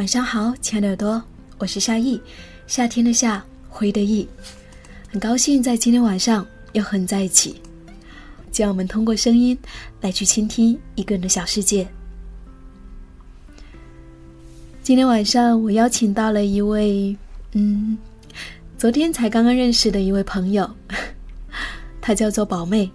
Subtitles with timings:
[0.00, 1.22] 晚上好，亲爱的耳朵，
[1.58, 2.18] 我是夏意，
[2.66, 4.26] 夏天的夏，回的意，
[5.10, 7.60] 很高兴在今天晚上又和你在一起，
[8.50, 9.56] 将我们通过声音
[10.00, 11.86] 来去倾听一个人的小世界。
[14.82, 17.14] 今天晚上我邀请到了一位，
[17.52, 17.98] 嗯，
[18.78, 20.66] 昨天才刚刚认识的一位朋友，
[22.00, 22.90] 她叫做宝妹。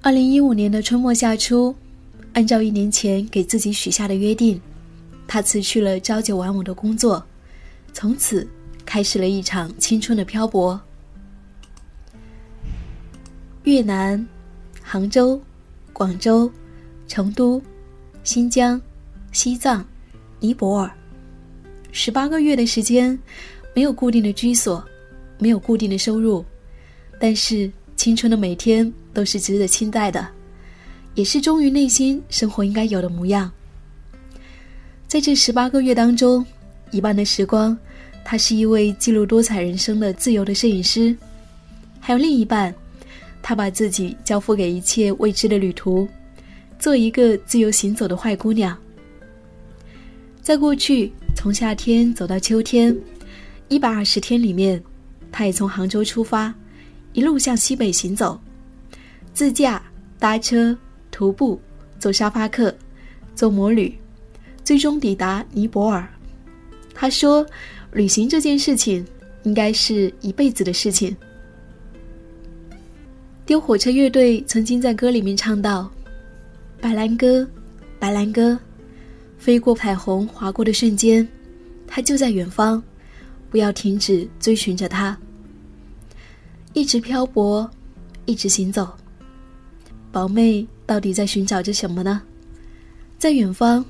[0.00, 1.76] 二零一五年的春末夏初，
[2.32, 4.58] 按照一年前给自己许下的约定，
[5.26, 7.24] 他辞去了朝九晚五的工作，
[7.92, 8.46] 从此
[8.84, 10.80] 开始了一场青春的漂泊。
[13.64, 14.26] 越南、
[14.82, 15.40] 杭州、
[15.92, 16.50] 广州、
[17.08, 17.60] 成都、
[18.22, 18.80] 新疆、
[19.32, 19.84] 西藏、
[20.40, 20.90] 尼泊尔，
[21.92, 23.18] 十八个月的时间，
[23.74, 24.84] 没有固定的居所，
[25.38, 26.44] 没有固定的收入，
[27.18, 28.92] 但是青春的每天。
[29.14, 30.28] 都是值得期待的，
[31.14, 33.48] 也是忠于内心生活应该有的模样。
[35.14, 36.44] 在这十八个月当中，
[36.90, 37.78] 一半的时光，
[38.24, 41.14] 他是一位记录多彩人生的自由的摄影师；
[42.00, 42.74] 还有另一半，
[43.40, 46.08] 他把自己交付给一切未知的旅途，
[46.80, 48.76] 做一个自由行走的坏姑娘。
[50.42, 52.92] 在过去，从夏天走到秋天，
[53.68, 54.82] 一百二十天里面，
[55.30, 56.52] 他也从杭州出发，
[57.12, 58.36] 一路向西北行走。
[59.32, 59.80] 自驾、
[60.18, 60.76] 搭车、
[61.12, 61.60] 徒步、
[62.00, 62.74] 坐沙发客、
[63.36, 63.96] 坐摩旅，
[64.64, 66.08] 最终抵达尼泊尔。
[66.94, 67.46] 他说
[67.92, 69.04] ：“旅行这件事情，
[69.42, 71.14] 应该是一辈子的事情。”
[73.44, 75.92] 丢火车乐队曾经在歌里面唱到
[76.80, 77.46] ：“白兰鸽，
[77.98, 78.58] 白兰鸽，
[79.36, 81.28] 飞过彩虹，划过的瞬间，
[81.86, 82.82] 它就在远方，
[83.50, 85.18] 不要停止追寻着它，
[86.72, 87.70] 一直漂泊，
[88.24, 88.88] 一直行走。”
[90.10, 92.22] 宝妹到底在寻找着什么呢？
[93.18, 93.84] 在远方，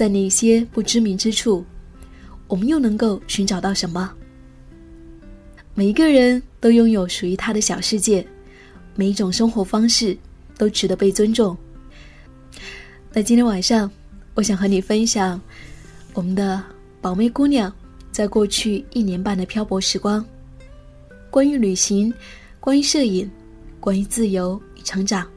[0.00, 1.62] 在那些不知名之处，
[2.48, 4.10] 我们又能够寻找到什么？
[5.74, 8.26] 每一个人都拥有属于他的小世界，
[8.94, 10.16] 每一种生活方式
[10.56, 11.54] 都值得被尊重。
[13.12, 13.90] 那今天晚上，
[14.32, 15.38] 我想和你分享
[16.14, 16.64] 我们的
[17.02, 17.70] 宝妹姑娘
[18.10, 20.24] 在过去一年半的漂泊时光，
[21.30, 22.10] 关于旅行，
[22.58, 23.30] 关于摄影，
[23.78, 25.28] 关于自由与成长。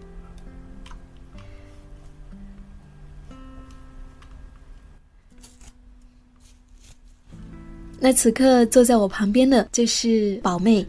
[8.05, 10.85] 那此刻坐在我旁边的就是宝妹，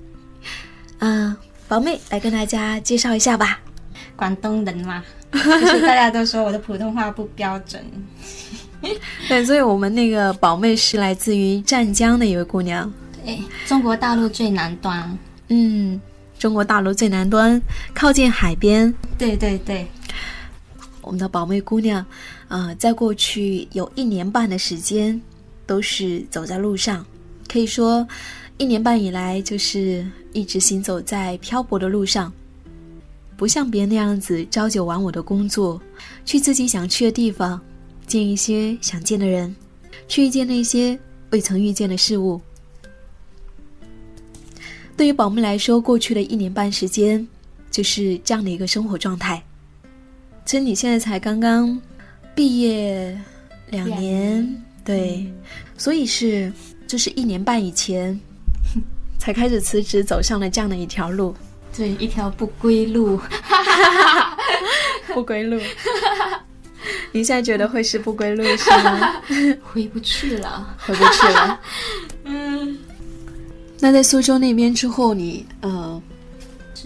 [0.98, 1.36] 啊，
[1.68, 3.60] 宝妹来跟大家介绍一下吧。
[4.16, 7.80] 广东人嘛，就是大家都说我的普通话不标准。
[9.28, 12.92] 对，所以我们那个宝妹是来自于湛江的一位姑娘。
[13.24, 15.16] 对，中国大陆最南端。
[15.46, 16.00] 嗯，
[16.36, 17.62] 中国大陆最南端，
[17.94, 18.92] 靠近海边。
[19.16, 19.86] 对对对，
[21.00, 22.04] 我们的宝妹姑娘，
[22.48, 25.22] 啊，在过去有一年半的时间。
[25.66, 27.04] 都是走在路上，
[27.48, 28.06] 可以说，
[28.58, 32.32] 一年半以来就是一直行走在漂泊的路上，
[33.36, 35.80] 不像别人那样子朝九晚五的工作，
[36.24, 37.60] 去自己想去的地方，
[38.06, 39.54] 见一些想见的人，
[40.06, 40.98] 去遇见那些
[41.30, 42.40] 未曾遇见的事物。
[44.96, 47.26] 对于宝妹来说，过去的一年半时间
[47.70, 49.42] 就是这样的一个生活状态。
[50.44, 51.80] 其实你现在才刚刚
[52.34, 53.18] 毕业
[53.70, 54.62] 两年。
[54.84, 55.26] 对，
[55.78, 56.52] 所以是
[56.86, 58.18] 就是一年半以前
[59.18, 61.34] 才开始辞职，走上了这样的一条路，
[61.74, 63.18] 对，一条不归路，
[65.14, 65.58] 不归路。
[67.12, 69.22] 你现在觉得会是不归路是吗？
[69.62, 71.60] 回不去了，回不去了。
[72.24, 72.76] 嗯，
[73.80, 76.02] 那在苏州那边之后，你呃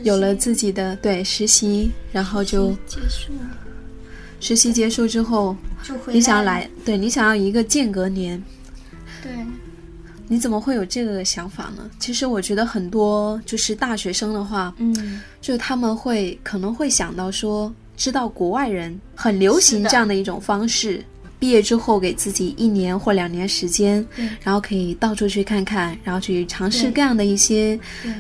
[0.04, 3.32] 有了自己的对实习，然后就结束。
[4.40, 5.56] 实习结束之后。
[6.08, 8.42] 你想要来，对你想要一个间隔年，
[9.22, 9.32] 对，
[10.26, 11.88] 你怎么会有这个想法呢？
[12.00, 21.02] 其实我觉得很多就是大学生的话，嗯，就是他们会可能会想到说，知道国外人很流行这样的一种方式，
[21.38, 24.04] 毕业之后给自己一年或两年时间，
[24.42, 27.78] 然后可以到处去看看，然后去尝试各样的一些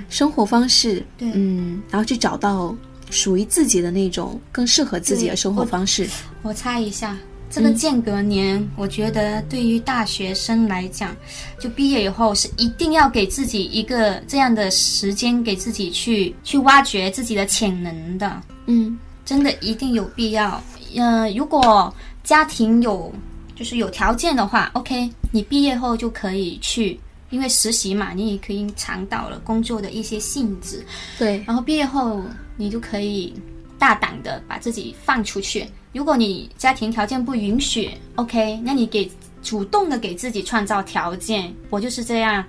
[0.08, 2.74] 生活方式，对，嗯，然后去找到
[3.10, 6.08] 属于自己的那种更适合自己的生活方式。
[6.42, 7.16] 我猜一下。
[7.50, 11.16] 这个间隔年，我觉得对于大学生来讲，
[11.58, 18.42] 就毕业以后是一定要给自己一个这样的时间，给自己去去挖掘自己的潜能的。
[18.66, 20.62] 嗯，真的一定有必要。
[20.94, 21.90] 呃，如果
[22.22, 23.10] 家庭有
[23.56, 27.00] 就是有条件的话，OK，你毕业后就可以去，
[27.30, 30.84] 因为实习嘛，你也可以尝到了工作的一些性质。
[31.18, 32.22] 对，然后毕业后
[32.56, 33.34] 你就可以
[33.78, 35.66] 大胆的把自己放出去。
[35.92, 39.10] 如果你家庭条件不允许，OK，那你给
[39.42, 41.52] 主动的给自己创造条件。
[41.70, 42.44] 我就是这样，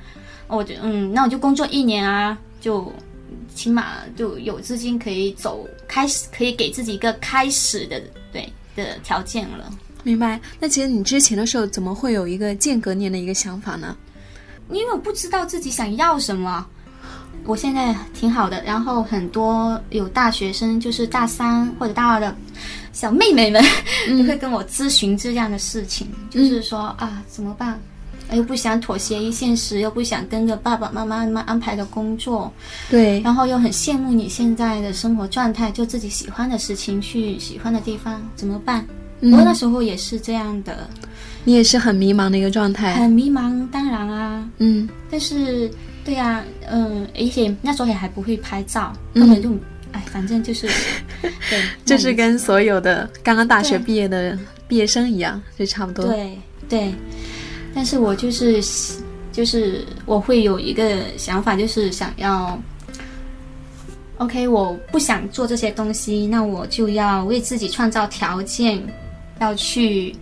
[0.48, 2.92] 我就嗯，那我就工作一年啊，就
[3.56, 9.72] 起码就有资金可以走开始，可以给自己一个开始的对的条件了。
[10.04, 10.40] 明白。
[10.60, 13.96] 那其实你之前的时候怎么会有一个间隔年的一个想法呢？
[14.70, 16.66] 因为我不知道自己想要什么。
[17.46, 22.36] 我现在挺好的，然后很多有大学生，就是大三或者大二的
[22.92, 23.64] 小妹妹们，
[24.10, 27.80] 都会跟我咨询这样的事情，就是说啊，怎么办？
[28.34, 32.52] 又不想妥协于现实，又不想跟着爸爸妈妈妈安排的工作，
[32.90, 38.86] 对，然后又很羡慕你现在的生活状态，就自己喜欢的事情，去喜欢的地方，怎么办？
[39.22, 40.88] 我那时候也是这样的，
[41.44, 45.70] 你也是很迷茫的一个状态，很迷茫，当然啊，嗯，但是。
[46.06, 49.54] 对呀，嗯，而且那时候也还不会拍照，根本就，
[49.92, 50.68] 哎，反正就是，
[51.22, 54.36] 对，就是跟所有的刚刚大学毕业的
[54.68, 56.06] 毕业生一样，就差不多。
[56.08, 56.92] 对对，
[57.76, 58.64] 但是我就是，
[59.32, 62.60] 就是我会有一个想法，就是想要
[64.18, 68.82] ，OK，我不想做这些东西，那我就要为自己创造条件，
[69.40, 70.16] 要去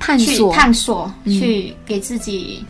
[0.00, 2.64] 探索、探索，去给自己。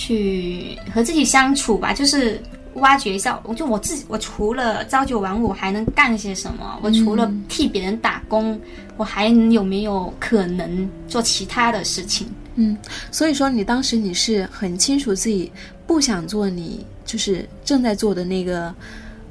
[0.00, 2.40] 去和自己相处吧，就是
[2.74, 3.36] 挖掘一下。
[3.42, 6.78] 我就我自己，我除了朝九晚五还能干些什么？
[6.80, 8.60] 我除了替别人打工，
[8.96, 12.28] 我还有没有可能做其他的事情？
[12.54, 12.78] 嗯，
[13.10, 15.50] 所以说你当时你是很清楚自己
[15.84, 18.72] 不想做你就是正在做的那个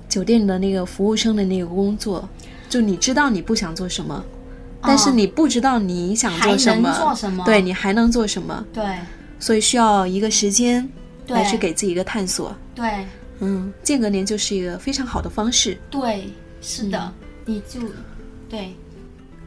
[0.10, 2.28] 酒店的那个服务生的那个工作，
[2.68, 4.22] 就你知道你不想做什么，
[4.82, 7.44] 但是你不知道你想做什么，做什么？
[7.46, 8.66] 对你还能做什么？
[8.74, 8.84] 对。
[9.40, 10.88] 所以需要一个时间
[11.28, 12.56] 来去给自己一个探索。
[12.74, 13.06] 对，
[13.40, 15.78] 嗯，间隔年就是一个非常好的方式。
[15.92, 16.28] 对，
[16.60, 17.14] 是的，
[17.46, 17.80] 你就
[18.50, 18.76] 对，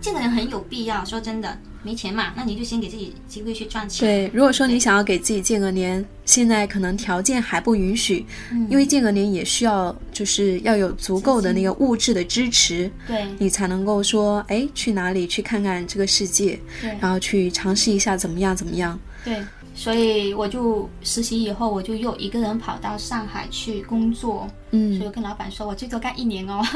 [0.00, 1.05] 间隔年很有必要。
[1.05, 4.06] 说真的，没钱嘛，那你就先给自己机会去赚钱。
[4.06, 8.25] 对，如果说你想要给自己间隔年，现在可能条件还不允许，
[8.69, 16.59] 因为间隔年也需要就是要有足够的那个物质的支持，对你才能够说，哎，去哪里去看看这个世界，
[17.00, 18.99] 然后去尝试一下怎么样怎么样。
[19.25, 19.37] 对。
[19.73, 24.47] 所以我就实习以后，我就又一个人跑到上海去工作。
[24.73, 26.61] 嗯，所以跟老板说，我最多干一年哦。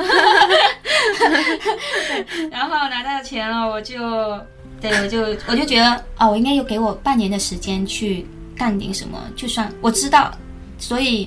[2.51, 3.99] 然后拿到钱了，我就，
[4.91, 10.37] 对，我就我就觉得，哦，我应该有给我半年的时间去干点什么，就算我知道。
[10.79, 11.27] 所以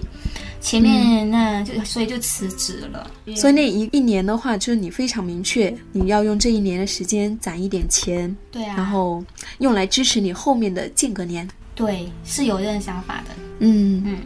[0.62, 3.09] 前面那就所以就辞职了。
[3.36, 9.24] 所以那一一年的话，就是你非常明确，你要用这一年的时间攒一点钱，对啊，然后
[9.60, 11.48] 用来支持你后面的间隔年。
[11.74, 13.33] 对，是有这种想法的。
[13.60, 14.18] 嗯嗯，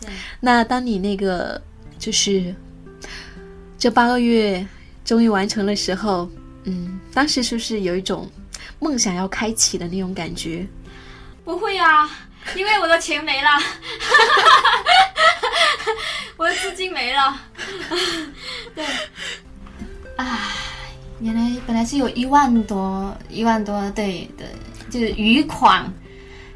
[0.00, 0.10] 对。
[0.40, 1.60] 那当你那个
[1.98, 2.54] 就是
[3.76, 4.66] 这八个月
[5.04, 6.30] 终于完成的时候，
[6.64, 8.30] 嗯，当时是不是有一种
[8.78, 10.66] 梦想要开启的那种感觉？
[11.44, 12.08] 不会啊，
[12.54, 13.50] 因为我的钱没了，
[16.36, 17.40] 我的资金没了。
[18.74, 18.84] 对，
[20.16, 20.38] 唉，
[21.20, 24.44] 原来本来是有一万多，一万多，对的，
[24.90, 25.92] 就是余款。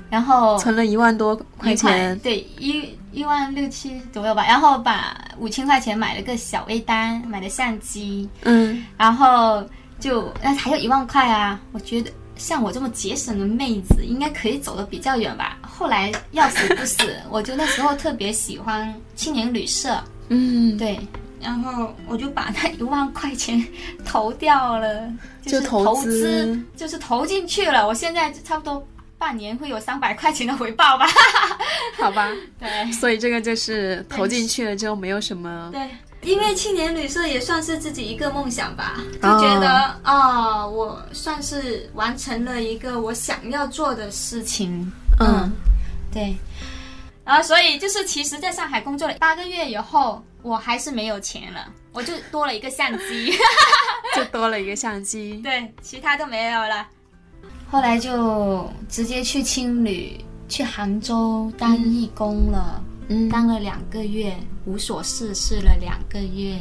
[0.08, 4.47] 然后存了一万多块钱，对，一一万六七左右吧。
[4.47, 11.60] 然后把五千块钱买了个小微单，买了相机，嗯，然后就那还有一万块啊。
[11.72, 15.58] 我觉得像我这么节省的妹子，应该可以走得比较远吧。
[15.62, 20.98] 后来要死不死，我就那时候特别喜欢青年旅社，嗯，对，
[21.41, 23.65] 然后我就把那一万块钱
[24.05, 25.12] 投掉了，
[25.44, 27.86] 就投资，就是投进去了。
[27.86, 28.86] 我现在差不多。
[29.19, 31.06] 半年会有三百块钱的回报吧？
[31.96, 35.70] 好吧，对，所以这个就是投进去了之后没有什么。
[35.72, 35.88] 对，
[36.26, 44.92] 因为青年旅社也算是自己一个梦想吧，就觉得哦，我算是完成了一个我想要做的事情。
[45.20, 45.50] 嗯，
[46.12, 46.36] 对。
[47.24, 53.32] 然后，所以就是其实在上海工作了八个月以后，我还是没有钱了，我就多了一个相机，
[54.16, 55.40] 就多了一个相机。
[55.44, 56.86] 对，其他都没有了。
[57.70, 62.95] 后来就直接去青旅，去杭州当义工了，嗯，
[63.31, 66.58] 当了两个月，无所事事了两个月，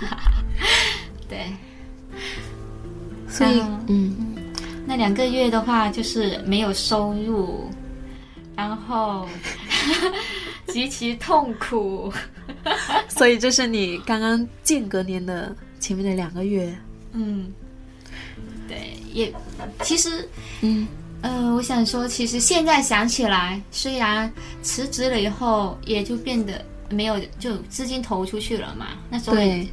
[1.28, 1.52] 对，
[3.28, 4.14] 所以，嗯，
[4.86, 7.68] 那两个月的话就是没有收入，
[8.54, 9.28] 然后
[10.68, 12.12] 极其痛苦，
[13.08, 16.76] 所以这是你刚刚间隔年的前面的两个月，
[17.12, 17.52] 嗯。
[18.68, 19.32] 对，也
[19.82, 20.28] 其实，
[20.60, 20.88] 嗯，
[21.22, 24.32] 呃，我想说，其实现在想起来，虽然
[24.62, 28.88] 辞职了以后，也就变得没有就资金投出去了嘛。
[29.10, 29.68] 那时候，诶，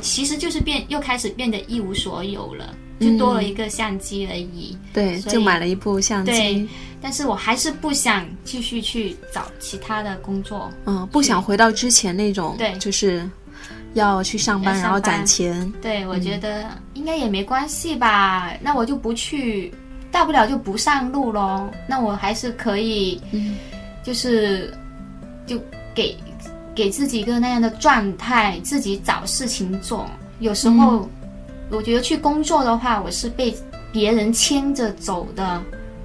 [0.00, 4.76] 其实就是变又开始变得一无所有了，就多了一个相机而已。
[4.92, 6.68] 对，就买了一部相对机，，
[7.00, 10.70] 但是我还是不想继续去找其他的工作。
[10.84, 13.28] 嗯，不想回到之前那种，对就是
[13.94, 15.72] 要去上班，然后攒钱。
[15.82, 19.74] 对，我觉得应该也没关系吧，那我就不去，
[20.12, 21.68] 大不了就不上路喽。
[21.88, 23.56] 那我还是可以，嗯
[24.04, 24.72] 就是
[25.46, 25.58] 就
[25.94, 26.16] 给
[26.74, 30.06] 给自己一个那样的状态，自己找事情做。
[30.38, 31.08] 有时候、
[31.70, 33.54] 我觉得去工作的话，我是被
[33.90, 35.62] 别人牵着走的，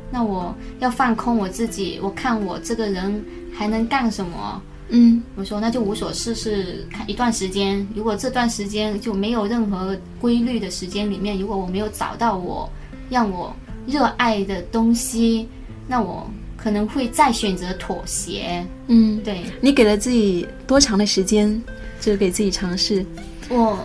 [0.10, 3.24] 那我要放空我自己，我看我这个人
[3.54, 4.62] 还能干什么。
[4.90, 7.86] 嗯我说那就无所事事，看一段时间。
[7.94, 12.70] 如果这段时间就没有任何规律的时间里面，如果我没有找到我
[13.10, 13.54] 让我
[13.88, 15.48] 热爱的东西，
[15.88, 18.65] 那我可能会再选择妥协。
[18.88, 21.62] 嗯，对你给了自己多长的时间，
[22.00, 23.06] 就是给自己尝试？
[23.50, 23.79] 我，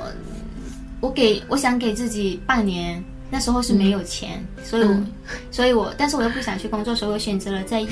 [1.00, 5.06] 我给我想给自己半年，那时候是没有钱，所以我，嗯
[5.50, 7.88] 所以我，但是我又不想去工作，所以我选择了在义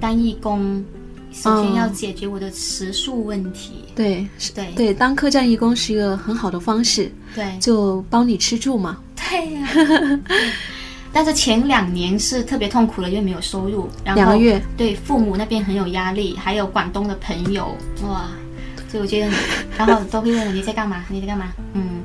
[0.00, 0.84] 当义工。
[1.32, 3.72] 首先要解决我的食宿问题。
[3.96, 9.00] 对，是对对，当客栈义工是一个很好的方式，对就帮你吃住嘛。
[9.16, 9.68] 对呀、
[10.28, 10.50] 对
[11.14, 14.60] 但是前两年是特别痛苦的，因为没有收入，然后两个月。
[14.76, 18.28] 对父母那边很有压力，还有广东的朋友，哇，
[18.90, 19.34] 所以我觉得你，
[19.78, 22.02] 然后都会问你在干嘛，你在干嘛，嗯，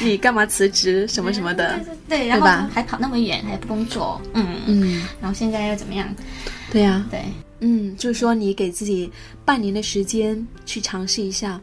[0.00, 1.06] 你干嘛辞职？
[1.06, 1.78] 什么什么的？
[2.08, 6.08] 对对，然后还跑那么远，还不工作，嗯嗯，嗯，然后现在又怎么样？
[6.72, 7.20] 对呀、对。
[7.60, 9.10] 嗯，就是说你给自己
[9.44, 11.60] 半年的时间去尝试一下，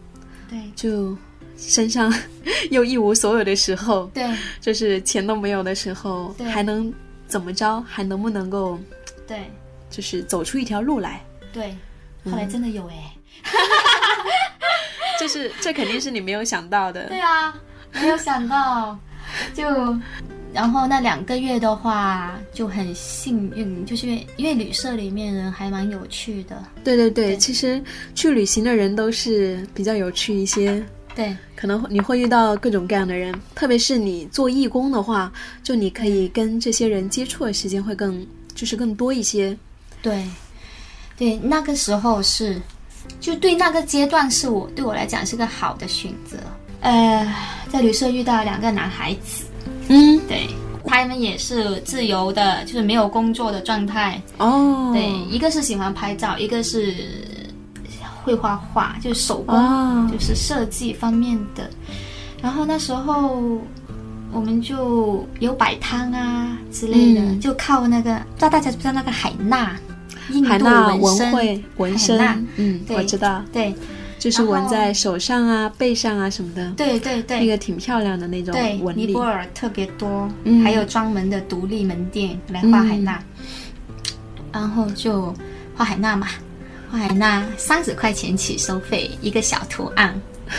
[0.49, 0.59] 对。
[0.75, 1.15] 就
[1.61, 2.13] 身上
[2.71, 4.25] 又一无所有的时候，对。
[4.59, 6.47] 就是钱都没有的时候，对。
[6.47, 6.91] 还能
[7.27, 7.79] 怎么着？
[7.87, 8.77] 还能不能够
[9.27, 9.39] 对。
[9.89, 11.21] 就是走出一条路来？
[11.51, 11.75] 对，
[12.23, 13.13] 后来真的有哎、
[15.19, 17.09] 这是这肯定是你没有想到的。
[17.09, 17.53] 对啊，
[17.91, 18.97] 没有想到，
[19.53, 19.65] 就
[20.53, 27.37] 然后那两个月的话就很幸运，就是因为因为旅社里面人还蛮有趣的，对对对，对。
[27.37, 27.83] 其实
[28.15, 30.81] 去旅行的人都是比较有趣一些，
[31.15, 31.35] 对。
[31.55, 35.31] 可能你会遇到各种各样的人，特别是你做义工的话，
[35.63, 38.25] 就你可以跟这些人接触的时间会更
[38.55, 39.57] 就是更多一些。
[40.01, 40.25] 对。
[41.17, 42.59] 对，那个时候是
[43.19, 46.37] 就对那个阶段是我对我来讲是个好的选择。
[46.79, 47.31] 呃，
[47.71, 49.43] 在旅社遇到两个男孩子，
[49.89, 50.47] 嗯，对
[50.83, 56.95] 他们也是自由的，就是没有工作的状态，哦，对，一个是喜欢拍照，一个是
[58.23, 61.69] 会画画，就是手工，哦就是设计方面的。
[62.41, 63.61] 然后那时候
[64.31, 67.39] 我们就有摆摊啊之类的，嗯。
[67.39, 69.75] 就靠那个，不知道大家知不知道那个海纳，
[70.29, 72.19] 印度海纳纹绘纹身
[72.55, 73.73] 嗯，对我知道，对。
[74.19, 77.39] 就是纹在手上啊、背上啊什么的，对对对。
[77.39, 77.47] 那。
[77.47, 79.07] 个挺漂亮的那种对，纹理。
[79.07, 79.23] 尼泊。
[79.23, 80.63] 尔特别多，嗯。
[80.63, 83.19] 还有专门的独立门店来画海纳，
[84.51, 85.33] 然后就
[85.75, 86.27] 画海纳嘛，
[86.91, 90.13] 画海纳三十块钱起收费一个小图案。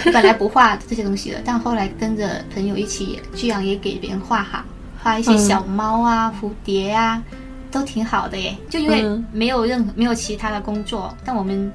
[0.10, 4.64] 本来不画这些东西的，但后来跟着朋友一起，居然也给别人画好，
[5.02, 7.22] 画一些小猫啊、蝴蝶啊，
[7.70, 8.56] 都挺好的耶。
[8.70, 9.22] 就因为嗯。
[9.30, 11.70] 没有任何没有其他的工作，但我们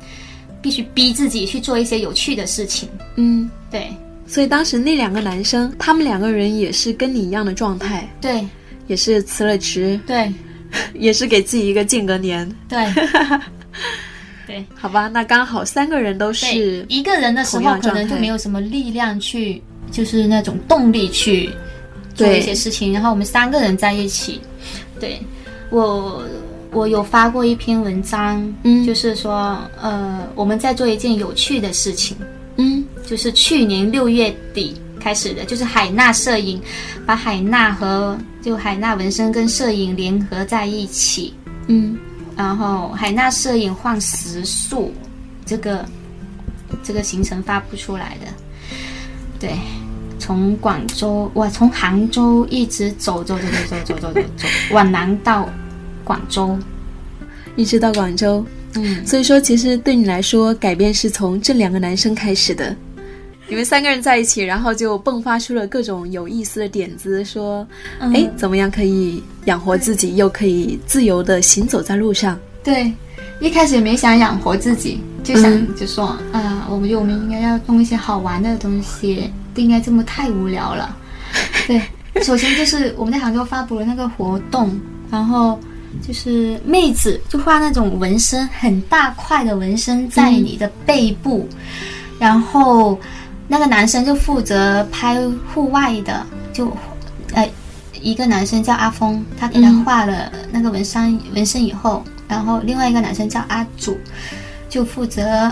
[0.64, 2.90] 必须逼自己去做一些有趣的事情。
[3.18, 3.88] 嗯，对。
[4.26, 8.44] 所以当时那两个男生，他们两个人也是跟你一样的状态，对。
[8.88, 10.34] 也是辞了职，对。
[10.96, 12.78] 也是给自己一个间隔年，对
[14.48, 14.66] 对。
[14.74, 15.08] 好吧？
[15.08, 19.62] 那刚好三个人都是，一个人的时候，可能就没有什么力量去，
[19.92, 21.52] 就是那种动力去
[22.16, 22.92] 做一些事情。
[22.92, 24.42] 然后我们三个人在一起，
[25.00, 25.20] 对。
[25.70, 26.24] 我
[26.72, 28.86] 我有发过一篇文章，嗯。
[28.86, 32.16] 就是说，呃，我们在做一件有趣的事情，
[32.56, 32.84] 嗯。
[33.06, 36.62] 就是去年六月底开始的，就是海纳摄影，
[37.06, 41.34] 把海纳和就海纳纹身跟摄影联合在一起，
[41.68, 41.98] 嗯
[42.38, 44.94] 然后海纳摄影换食宿
[45.44, 45.84] 这个
[46.84, 48.28] 这个行程发布出来的，
[49.40, 49.58] 对，
[50.20, 55.50] 从广州哇，从杭州一直走走走走走走走走走往南到
[56.04, 56.58] 广州，
[57.58, 58.46] 一直到广州。
[58.76, 62.76] 嗯，所以说，其实对你来说，改变是从这两个男生开始的。
[63.50, 67.66] 你们三个人在一起，然后就迸发出了各种有意思的点子，说，
[68.00, 72.38] 嗯哎、怎么样可以养活自己，又可以自由的行走在路上？
[72.64, 72.92] 对，
[73.40, 80.98] 一开始也没想养活自己，就想嗯就说啊、我们就我们应该要弄一些好玩的东西，不应该这么太无聊了。
[81.66, 81.82] 对，
[82.22, 84.78] 首先就是我们在杭州发布了那个活动，
[85.10, 85.58] 然后
[86.06, 91.48] 就是妹子就画那种纹身，很大块的纹身在你的背部，
[92.20, 93.00] 然后
[93.48, 95.18] 那个男生就负责拍
[95.54, 96.76] 户外的，就
[97.34, 97.50] 呃
[98.02, 103.98] 一个男生叫阿峰，他给他画了那个纹身纹身以后，然后另外一个男生叫阿祖，
[104.70, 105.52] 就负责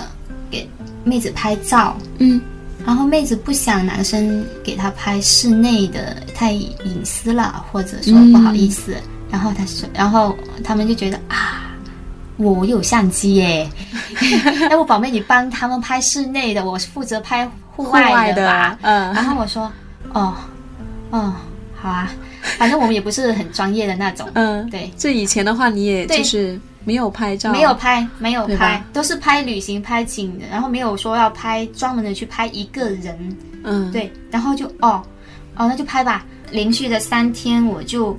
[0.51, 0.69] 给
[1.03, 1.95] 妹子拍照。
[2.19, 2.41] 嗯
[2.85, 8.95] 然后妹子不想男生给她拍室内的太隐私了，或者说不好意思，
[9.31, 11.64] 然后他说，然后他们就觉得啊，
[12.37, 13.69] 我有相机耶，
[14.69, 18.77] 要不宝妹你帮他们拍室内的，我负责拍户外的吧。
[18.81, 19.13] 嗯。
[19.13, 19.71] 然后我说，
[20.13, 20.33] 哦，
[21.11, 21.33] 哦，
[21.75, 22.11] 好啊，
[22.57, 33.37] 反正我们也不是很专业的那种，嗯，对，这以前的话，你也就是没有拍照，没有拍，没有拍，都是拍旅行、拍景的，然后没有说要拍专门的去拍一个人。
[33.63, 35.01] 嗯，对，然后就哦
[35.55, 36.25] 哦，那就拍吧。
[36.51, 38.17] 连续的三天，我就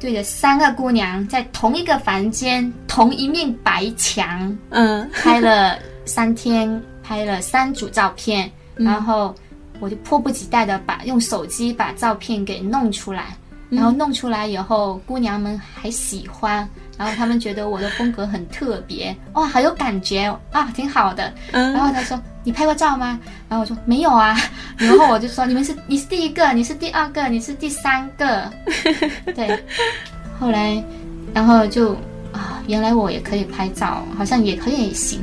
[0.00, 5.08] 对着三个姑娘在同一个房间、同一面白墙嗯。
[5.12, 9.34] 拍了三天，拍了三组照片，然后
[9.78, 13.36] 我就迫不及待的把用手机把照片给弄出来。
[13.68, 16.68] 然后弄出来以后，姑娘们还喜欢，
[17.00, 21.32] 然后他们觉得我的风格很特别，哇，好有感觉啊，挺好的。
[21.50, 24.36] 然嗯后他说：“你拍过照吗？”然后我说：“没有啊。”
[24.76, 28.52] 然后我就说：“你们是你是第一个，你是第二个，你是第三个。”
[29.34, 29.58] 对。
[30.38, 30.84] 后来，
[31.32, 31.94] 然后就
[32.32, 35.22] 啊，原来我也可以拍照，好像也可以行。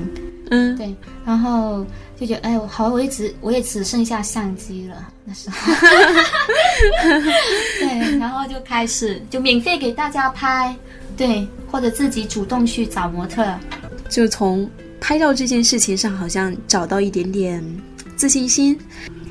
[0.50, 0.96] 嗯，对。
[1.24, 1.86] 然后
[2.20, 4.96] 就觉得，哎，好，我也只我也只剩下相机了。
[5.26, 5.58] 那时候，
[7.80, 10.74] 对，然后就开始就免费给大家拍，
[11.18, 13.46] 对，或者自己主动去找模特。
[14.10, 14.70] 就从
[15.00, 17.64] 拍照这件事情上，好像找到一点点
[18.16, 18.78] 自信心。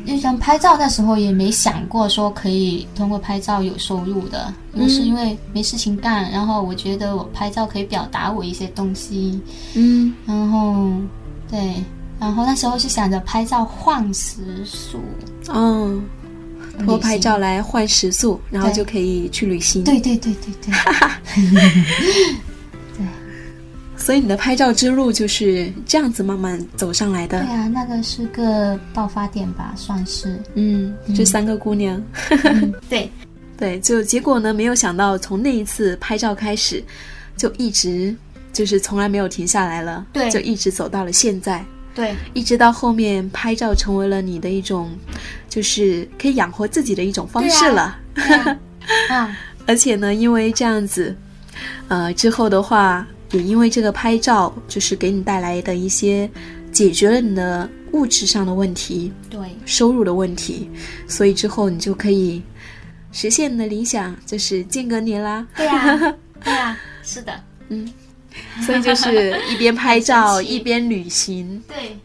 [0.07, 9.41] 就像拍照那时候也没想过说可以通过拍照有收入的，就是因为没事情干，然后我觉得我拍照可以表达我一些东西，
[9.75, 10.15] 嗯。
[10.25, 10.93] 然后
[11.51, 11.83] 对，
[12.21, 15.01] 然后那时候是想着拍照换时速，
[15.49, 16.01] 哦，
[16.77, 19.83] 通过拍照来换食宿，然后就可以去旅行。
[19.85, 20.53] 对对对对
[22.97, 23.07] 对，
[23.97, 27.43] 所以你的拍照之路就是这样子慢慢走上来的。
[27.43, 32.03] 对啊，那个是个爆发点吧，算是，嗯，这三个姑娘，
[32.45, 33.11] 嗯、 对。
[33.59, 36.85] 对，就结果呢，没有想到从那一次拍照开始，
[37.39, 38.15] 就一直
[38.53, 40.31] 就是从来没有停下来了，对。
[40.31, 41.65] 就一直走到了现在，
[41.97, 42.15] 对。
[42.35, 44.89] 一直到后面拍照成为了你的一种，
[45.49, 47.99] 就是可以养活自己的一种方式了。
[48.15, 48.59] 对啊，
[49.09, 51.17] 啊， 而且呢，因为这样子，
[51.89, 56.31] 呃，之后的话，也因为这个拍照，就是给你带来的一些
[56.71, 59.41] 解决了你的物质上的问题、对。
[59.65, 60.71] 收入的问题，
[61.09, 62.43] 所以之后你就可以
[63.11, 65.47] 实现你的理想，就是间隔年啦。
[65.57, 67.33] 对啊，对啊， 是的，
[68.65, 71.63] 所以就是一边拍照一边旅行。
[71.69, 71.97] 对，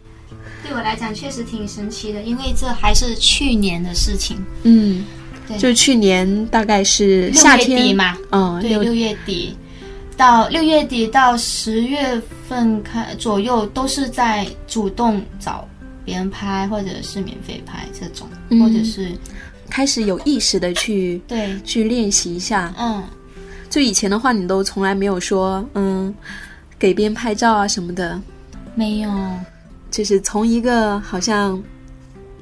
[0.64, 5.06] 对我来讲确实挺神奇的，因为这还是去年的事情，嗯，
[5.48, 5.58] 对。
[5.58, 9.56] 就去年大概是六月夏天底嘛，嗯，对，六六月底。
[10.18, 15.68] 到六月底到十月份开左右，都是在主动找
[16.06, 19.08] 别人拍，或者是免费拍这种，嗯或者是
[19.68, 22.72] 开始有意识的去对，去练习一下。
[22.78, 23.04] 嗯，
[23.72, 26.14] 就以前的话，你都从来没有说，嗯，
[26.78, 28.22] 给别人拍照啊什么的，
[28.76, 29.10] 没有，
[29.90, 31.60] 就是从一个好像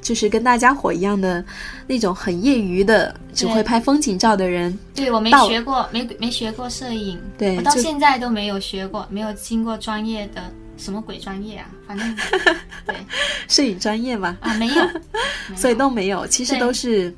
[0.02, 1.46] 就是跟大家伙一样的
[1.86, 4.76] 那种很业余的，只会拍风景照的人。
[4.96, 10.42] 对我没学过，没没学过摄影，对我到现在都没有学过，没有经过专业的
[10.78, 12.18] 什么鬼专业啊，反正
[12.88, 12.96] 对。
[13.48, 14.82] 摄影专业嘛，啊，没有，没
[15.52, 15.56] 有。
[15.56, 17.14] 所以都没有，其实都是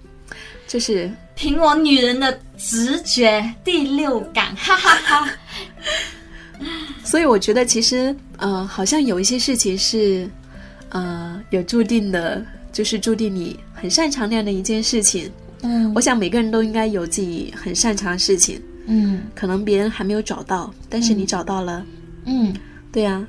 [0.72, 5.30] 就是凭我女人的直觉、第六感，哈哈哈。
[7.04, 10.30] 所以我觉得其实呃，好像有一些事情是
[10.88, 15.30] 呃有注定的，就是注定你很擅长那样的一件事情。
[15.64, 15.92] 嗯。
[15.94, 19.24] 我想每个人都应该有自己很擅长的事情，嗯。
[19.36, 21.86] 可能别人还没有找到，但是你找到了，
[22.24, 22.56] 嗯，
[22.94, 23.22] 对呀、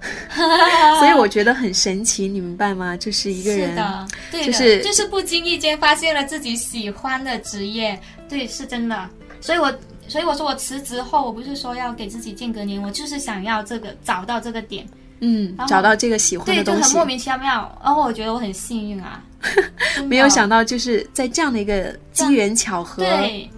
[0.98, 2.96] 所以我觉得很神奇，你明白吗？
[2.96, 9.08] 就是一个人，是的，对的，就是就是不经意间发现了自己喜欢的职业，对，是真的。
[9.40, 9.72] 所以我
[10.08, 14.86] 所以我说我辞职后，我不是说要给自己间隔年，我就是想要这个找到这个点，
[15.20, 17.78] 嗯，找到这个喜欢对，的东西就很莫，名其妙。
[17.84, 19.22] 然后我觉得我很幸运啊，
[20.06, 23.48] 没有想到就是在这样的一个机缘巧合，对，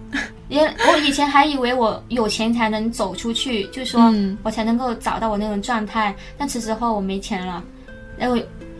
[0.49, 6.15] 也 我以前还以为我有钱才能走出去，就是说嗯我才能够找到我那种状态。
[6.37, 7.63] 但辞职后我没钱了，
[8.17, 8.37] 然后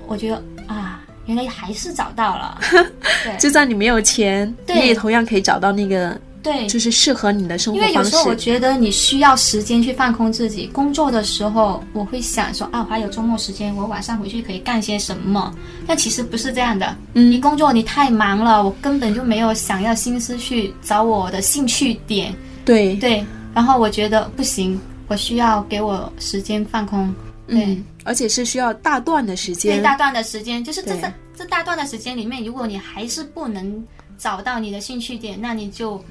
[0.08, 2.60] 我觉得啊，原来还是找到了。
[3.24, 8.16] 对就算你没有钱，对你也同样可以找到那个对，就是适合你的生活因为有时。
[8.18, 10.68] 候我觉得你需要时间去放空自己。
[10.68, 15.56] 工作的时候，我会想说啊，我还有周末时间，我晚上回去可以干些什么？
[15.88, 16.96] 但其实不是这样的。
[17.14, 22.36] 嗯你嗯，工作你太忙了，我根本就没有想要心思去找我的兴趣点。
[22.66, 23.26] 对，对，
[23.56, 27.14] 然后我觉得不行，我需要给我时间放空。
[27.48, 27.64] 对。
[27.64, 29.78] 嗯，而且是需要大段的时间。
[29.78, 33.84] 对大段的时间，就是这这这大段的时间里面，如果你还是不能
[34.18, 36.04] 找到你的兴趣点，那你就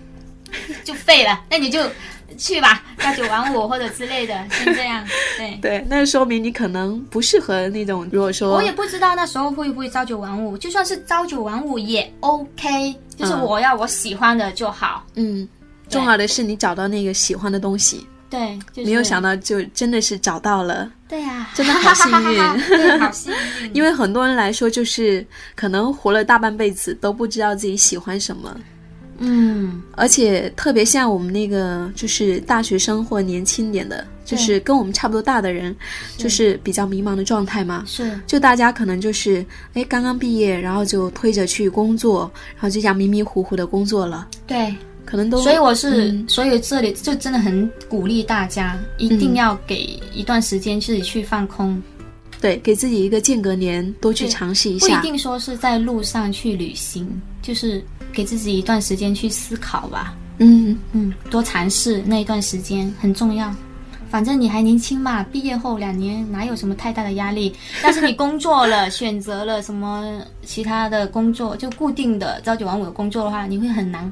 [0.84, 1.80] 就废了，那你就
[2.36, 5.04] 去吧，朝九晚五或者之类的， 先这样。
[5.36, 8.08] 对，对，那说明你可能不适合那种。
[8.12, 15.04] 如果说我也不知道那时候会不会朝九晚五，就算是朝九晚五也 OK，就是嗯我要我喜欢的就好。
[15.14, 15.46] 嗯，
[15.88, 18.06] 重要的是你找到那个喜欢的东西。
[18.30, 20.90] 对，就是、没有想到，就真的是找到了。
[21.06, 23.70] 对呀、真的好幸运 对，好幸运。
[23.74, 25.22] 因为很多人来说，就是
[25.54, 28.56] 可能活了大半辈子都不知道自己喜欢什么，
[29.18, 35.74] 嗯，而且特别像我们那个就是大学生或年轻点的，就是跟我们差不多大的人，
[36.16, 37.84] 就是比较迷茫的状态嘛。
[37.86, 38.18] 是。
[38.26, 39.44] 就大家可能就是
[39.74, 44.74] 哎刚刚毕业，然后就推着去工作，然后就这样迷迷糊糊的工作了，对。
[45.04, 46.24] 可能都所以我是，嗯。
[46.28, 51.82] 所以这里就真的很鼓励大家，一定要给一段时间自己去放空，
[52.40, 55.00] 对给自己一个间隔年，多去尝试一下。
[55.00, 60.14] 不一定说是在路上去旅行，就是给自己一段时间去思考吧。
[60.38, 63.54] 嗯，嗯，多尝试那一段时间很重要。
[64.10, 67.54] 反正你还年轻嘛，毕业后两年哪有什么太大的压力？
[67.82, 74.10] 但是你工作了，选择了什么其他的工作，就固定的朝九晚五的工作的话，你会很难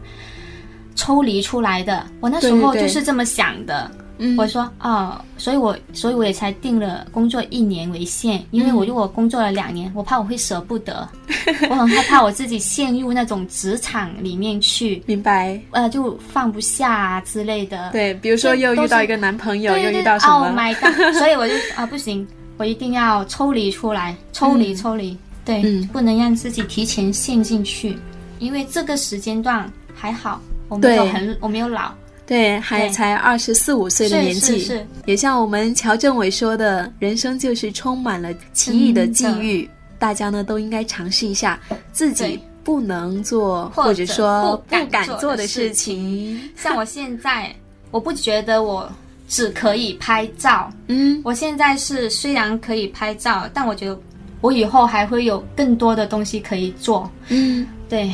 [0.95, 2.07] 抽离出来的。
[2.21, 3.91] 我那时候就是这么想的。
[4.23, 11.09] 嗯我说哦，所以我所以我也才定了工作一年为限，因为我如果工作了两年，我怕我会舍不得，
[11.71, 15.59] 我很害怕我自己陷入那种职场里面去，明白。
[15.71, 17.91] 呃，就放不下啊之类的。
[17.93, 21.15] 对，比如说又遇到一个男朋友，又遇到什么，Oh？my god！
[21.17, 22.27] 所以我就啊不行，
[22.59, 27.97] 我一定要抽离出来，抽离嗯抽离，对，嗯不能让自己提前陷进去，
[28.39, 31.93] 因为这个时间段还好，我没有很我没有老，
[32.31, 41.59] 对，还才二十四五岁的年纪，是是，也像我们乔政委说的，人生就是充满了奇异的际遇，大家呢都应该尝试一下
[41.93, 46.41] 自己不能做或者说不敢敢做的事情。
[46.55, 47.53] 像我现在，
[47.91, 48.89] 我不觉得我
[49.29, 54.01] 只可以拍照， 嗯，我现在是虽然可以拍照，但我觉得
[54.41, 58.11] 我以后还会有更多的东西可以做，嗯，对。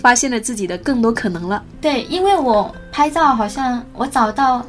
[0.00, 1.64] 发现了自己的更多可能了。
[1.80, 4.64] 对，因为我拍照好像我找到，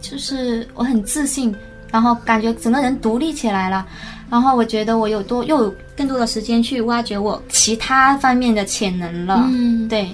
[0.00, 1.52] 就是我很自信，
[1.90, 3.84] 然后感觉整个人独立起来了，
[4.30, 9.44] 然后我觉得我有多又有更多的时间去挖掘我其他方面的潜能了。
[9.50, 10.08] 嗯，对，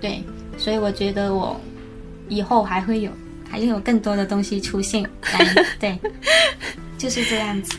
[0.00, 0.22] 对，
[0.58, 1.58] 所以我觉得我
[2.28, 3.12] 以后还会有
[3.48, 5.96] 还会有更多的东西出现来， 对，
[6.98, 7.78] 就是这样子。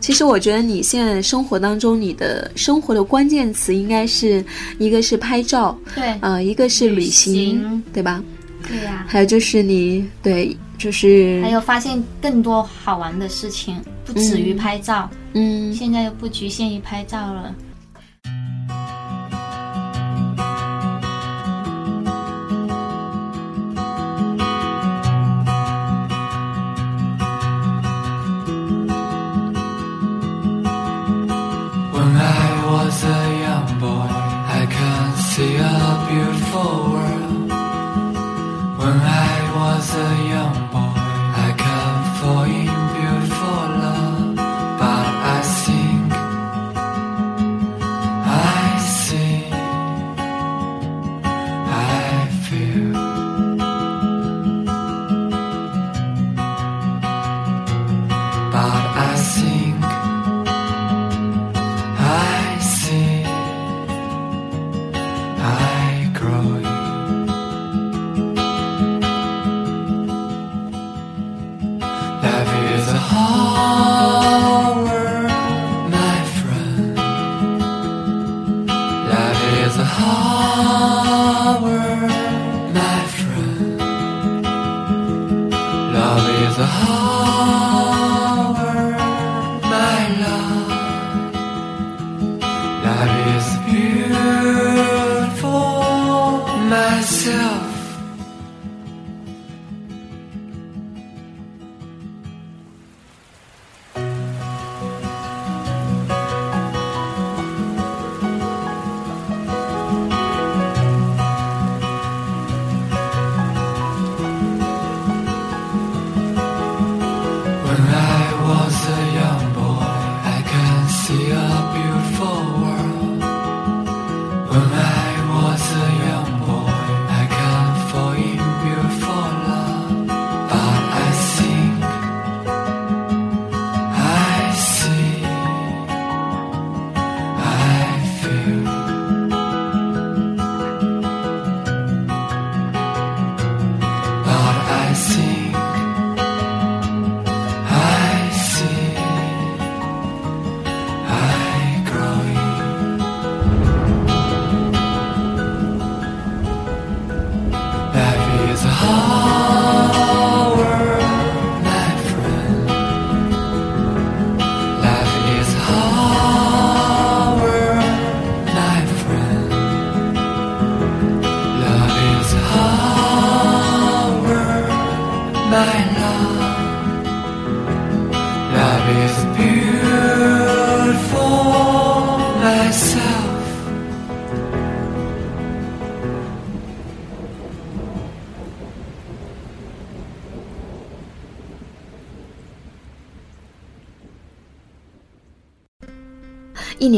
[0.00, 4.44] 其实我觉得你现在生活当中，你的生活的关键词应该是
[4.78, 8.22] 一个是拍照，对，呃，一个是旅旅行，对吧？
[8.66, 15.08] 对呀、还有就是你对，就是还有发现更多好玩的事情，不止于嗯拍照。
[15.34, 17.54] 嗯，现在又不局限于拍照了。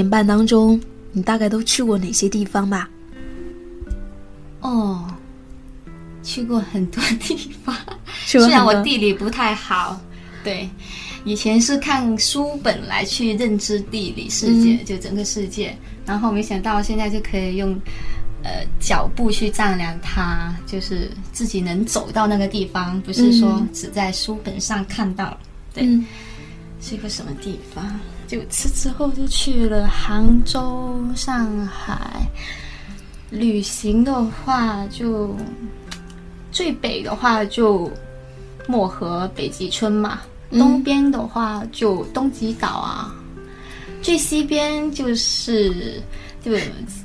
[0.00, 0.80] 年半当中，
[1.12, 2.88] 你大概都去过哪些地方吧？
[4.62, 5.06] 哦，
[6.22, 7.76] 去过很多地方，
[8.24, 10.00] 虽然我地理不太好，
[10.42, 10.68] 对，
[11.24, 14.84] 以前是看书本来去认知地理世界，嗯。
[14.86, 17.78] 就整个世界，然后没想到现在就可以用
[18.42, 23.68] 呃脚步去丈量它，就是自己能走到那个地方，不是说嗯。
[23.74, 25.36] 只在书本上看到。
[25.74, 26.04] 对，嗯
[26.80, 27.84] 去过什么地方？
[28.26, 32.22] 就此之后就去了杭州、上海。
[33.30, 35.36] 旅行的话就，
[36.50, 37.90] 最北的话就
[38.66, 43.14] 漠河、北极村嘛，嗯东边的话就东极岛啊，
[44.02, 46.02] 最西边就是
[46.42, 46.52] 就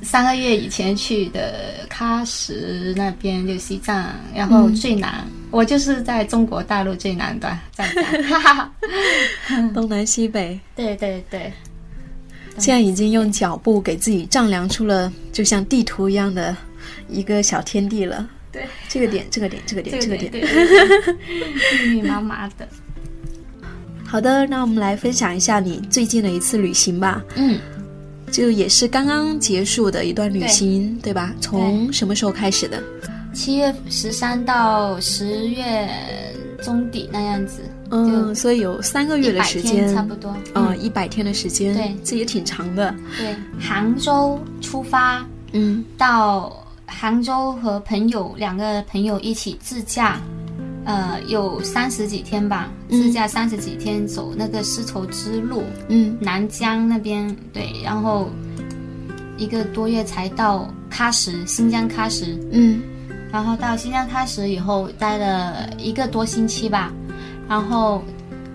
[0.02, 8.72] 三个月以前去的喀什那边就西藏，然后最南、我就是在中国大陆最南端站站，哈哈哈。
[9.74, 11.52] 东南西北，对对对，
[12.58, 16.56] 现在已经用脚步给自己丈量出了就像地图一样的
[17.08, 18.28] 一个小天地了。
[18.50, 20.32] 对，这个点，这个点，这个点，这个点。
[21.84, 22.66] 密密麻麻的。
[24.06, 27.22] 好的，那我们来分享一下你最近的一次旅行吧。
[27.34, 27.58] 嗯，
[28.30, 31.34] 就也是刚刚结束的一段旅行，对吧？
[31.40, 32.82] 从什么时候开始的？
[33.32, 35.88] 七月十三到十月
[36.62, 37.60] 中底那样子，
[37.90, 40.34] 嗯，所以有三个月的时间，差不多。
[40.54, 42.94] 嗯，一百天的时间，对这也挺长的。
[43.18, 50.18] 对，杭州出发嗯到杭州和朋友两个朋友一起自驾，
[50.86, 53.02] 呃，有三十几天吧，嗯。
[53.02, 56.16] 自驾三十几天走那个丝绸之路，嗯。
[56.20, 58.30] 南疆那边对，然后
[59.36, 62.80] 一个多月才到喀什，新疆喀什，嗯。
[63.32, 66.92] 然后到新疆喀什以后待了一个多星期吧，
[67.48, 68.02] 然后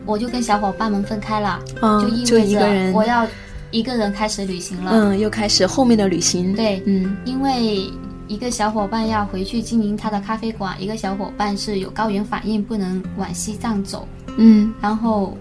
[0.05, 3.27] 我就跟小伙伴们分开了，啊，就意味着我要
[3.71, 4.91] 一个人开始旅行了。
[4.93, 7.15] 嗯，又开始后面的旅行。，对，嗯。
[7.25, 7.91] 因为
[8.31, 14.07] 一个小伙伴要回去经营他的咖啡馆，一个小伙伴是有高原反应，不能往西藏走。
[14.37, 15.37] 嗯然后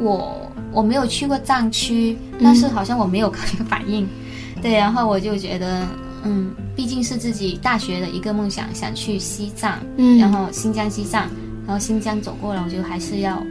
[0.00, 4.08] 我我没有去过藏区，但是好像我没有高原反应。
[4.62, 5.86] 对，然后我就觉得，
[6.24, 11.28] 嗯，毕竟是自己大学的一个梦想，想去西藏，嗯，然后新疆、西藏，
[11.66, 13.42] 然后新疆走过了，我就还是要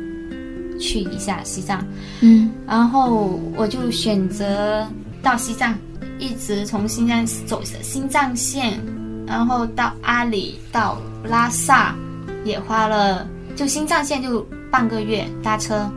[0.80, 1.86] 去一下西藏。
[2.22, 4.88] 嗯然后我就选择
[5.22, 5.78] 到西藏，
[6.24, 8.80] 一直从新疆走新藏线，
[9.28, 11.94] 然后到阿里到拉萨，
[12.46, 15.92] 也花了就新藏线就半个月搭车，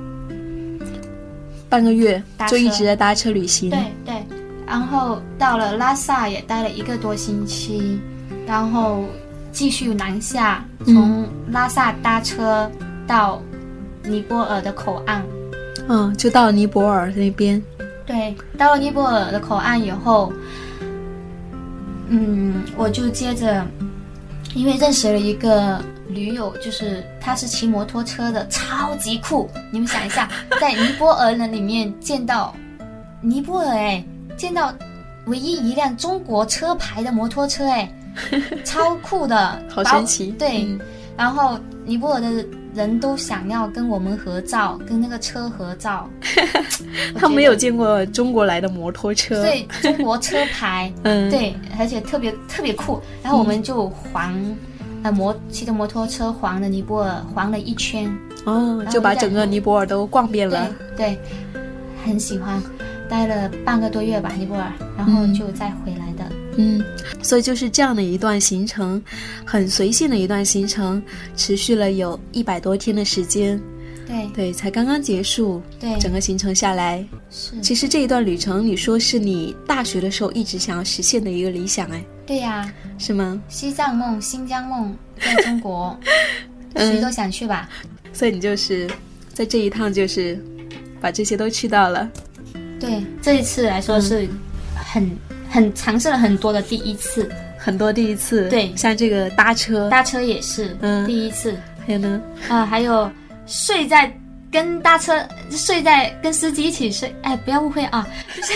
[1.68, 3.70] 半个月就一直在搭车旅行。
[3.70, 4.26] 对对，
[4.66, 8.00] 然后到了拉萨也待了一个多星期，
[8.48, 9.04] 然后
[9.52, 12.68] 继续南下，从拉萨搭车
[13.06, 13.40] 到
[14.02, 15.24] 尼泊尔的口岸。
[15.86, 17.62] 嗯，就到尼泊尔那边。
[18.06, 20.32] 对，到了尼泊尔的口岸以后，
[22.08, 23.66] 嗯，我就接着，
[24.54, 29.50] 因为认识了一个驴友，就是他是骑摩托车的，超级酷。
[29.72, 30.28] 你们想一下，
[30.60, 32.54] 在尼泊尔人里面见到
[33.20, 34.04] 尼泊尔哎，
[34.36, 34.72] 见到
[35.26, 37.92] 唯一一辆中国车牌的摩托车哎，
[38.64, 40.80] 超酷的， 好神奇对，嗯
[41.16, 42.44] 然后尼泊尔的
[42.76, 46.08] 人都想要跟我们合照，跟那个车合照。
[47.14, 53.00] 我他没有见过中国来的摩托车。，对中国车牌， 嗯，，对，而且特别特别酷。
[53.22, 54.34] 然后我们就环，
[55.02, 60.70] 呃摩骑着摩托车环了尼泊尔，环了一圈，哦，就把整个尼泊尔都逛遍对了。
[60.96, 61.18] 对，
[62.04, 62.62] 很喜欢。
[63.08, 66.05] 待了半个多月吧，尼泊尔，然后嗯就再回来的。
[66.56, 66.82] 嗯，
[67.22, 69.02] 所以就是这样的一段行程，
[69.44, 71.02] 很随性的一段行程，
[71.36, 73.60] 持续了有一百多天的时间。
[74.06, 74.26] 对。
[74.34, 83.40] 对，才刚刚结束，对，整个行程下来，是，其实这一段旅程，你说是你大学的时候一直想要实现的一个理想，哎，对呀、是吗？
[83.48, 85.98] 西藏梦、新疆梦，在中国
[86.76, 87.68] 谁都想去吧。
[88.12, 88.88] 所以你就是
[89.32, 90.38] 在这一趟就是
[91.00, 92.08] 把这些都去到了。
[92.78, 94.28] 对，这一次来说是
[94.74, 95.10] 很、
[95.56, 98.46] 很尝试了很多的第一次，很多第一次。
[98.50, 98.70] 对。
[98.76, 101.06] 像这个搭车，搭车也是嗯。
[101.06, 101.56] 第一次。
[101.86, 103.10] 还有呢，啊、还有
[103.46, 104.14] 睡在
[104.52, 108.52] 跟搭车睡在跟司机一起睡，哎，不要误会啊，就 是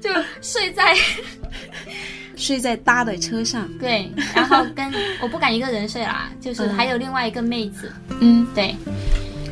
[0.00, 0.94] 就睡在
[2.36, 3.68] 睡在搭的车上。
[3.80, 6.74] 对，然后跟我不敢一个人睡啦，就是嗯。
[6.76, 8.46] 还有另外一个妹子，嗯。
[8.54, 8.76] 对，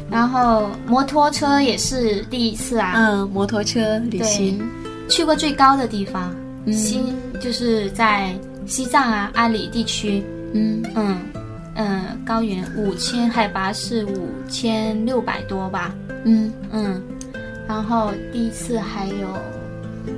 [0.08, 4.62] 然后摩托车也是第一次啊，嗯，摩托车旅行。
[5.10, 6.72] 去过最高的地方，嗯。
[6.72, 7.02] 西
[7.40, 8.34] 就是在
[8.66, 10.22] 西藏啊阿里地区，
[10.54, 10.82] 嗯。
[10.94, 11.18] 嗯
[11.76, 15.94] 嗯，高原五千，海拔是五千六百多吧，
[16.24, 16.52] 嗯。
[16.70, 17.02] 嗯，
[17.66, 19.28] 然后第一次还有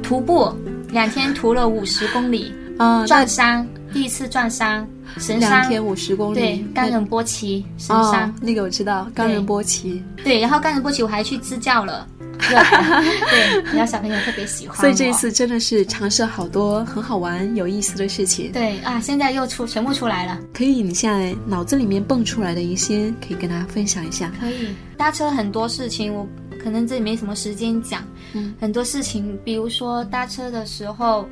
[0.03, 0.53] 徒步，
[0.91, 4.87] 两天徒了五十公里，啊，撞山，第一次撞山，
[5.19, 6.39] 神山，两天五十公里。
[6.39, 10.03] 对，冈仁波齐神山，哦，那个我知道，冈仁波齐。
[10.25, 12.07] 对，然后冈仁波齐我还去支教了，
[12.39, 18.51] 对，然后小朋友特别喜欢，所以这一次真的是尝试好多很好玩、有意思的事情。
[18.53, 20.39] 对啊，现在又出全部出来了。
[20.55, 24.33] 可以，你现在脑子里面蹦出来的一些，可以跟大家分享一下。
[24.41, 26.27] 可以搭车很多事情，我
[26.63, 28.03] 可能这里没什么时间讲。
[28.35, 31.29] 嗯，很多事情，比如说搭车的时候，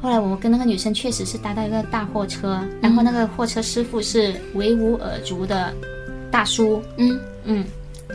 [0.00, 5.72] 后来我跟那个女生确实是搭到一个大货车，然后那个货车师傅是维吾尔族的
[6.30, 7.18] 大叔，嗯。
[7.44, 7.64] 嗯，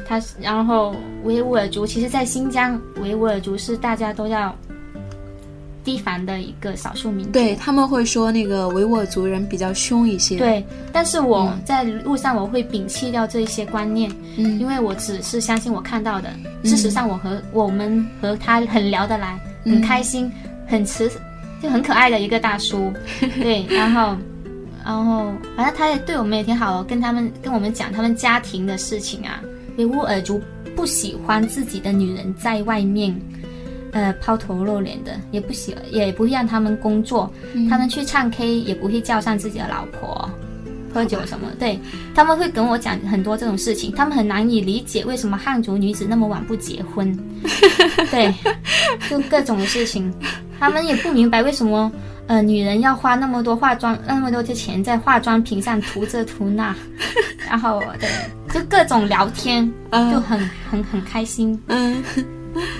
[0.07, 4.53] 他然后维吾尔族，其实在新疆，维吾尔族是大家都要
[5.83, 7.31] 提防的一个少数民族。
[7.31, 11.61] 对他们会说那个维吾尔族人比较凶一些。，对，但是我嗯。
[11.65, 14.59] 在路上我会摒弃掉这一些观念，嗯。
[14.59, 16.29] 因为我只是相信我看到的。
[16.63, 19.75] 事实上，我和我们和他很聊得来，嗯。
[19.75, 20.31] 很开心，
[20.67, 21.09] 很慈，
[21.61, 22.91] 就很可爱的一个大叔。
[23.41, 24.17] 对，然后，
[24.83, 29.41] 然后反正他也对我们也挺好的，跟他们跟我们讲他们家庭的事情啊。
[29.77, 30.41] 维吾尔族
[30.75, 33.15] 不喜欢自己的女人在外面。
[33.93, 37.29] 呃，抛头露脸的，也不喜，也不会让他们工作。
[37.53, 40.29] 嗯他们去唱 K 也不会叫上自己的老婆，
[40.93, 41.49] 喝酒什么。
[41.59, 41.77] 对，
[42.15, 47.13] 他们会跟我讲很多这种事情，他们很难以理解为什么汉族女子那么晚不结婚。
[48.09, 48.33] 对，
[49.09, 50.09] 就各种的事情，
[50.61, 51.91] 他们也不明白为什么
[52.27, 56.73] 呃女人要花那么多化妆那么多的钱在化妆品上涂这涂那，
[57.49, 58.07] 然后对，
[58.53, 61.59] 就各种聊天，嗯就很很很开心。
[61.67, 62.01] 嗯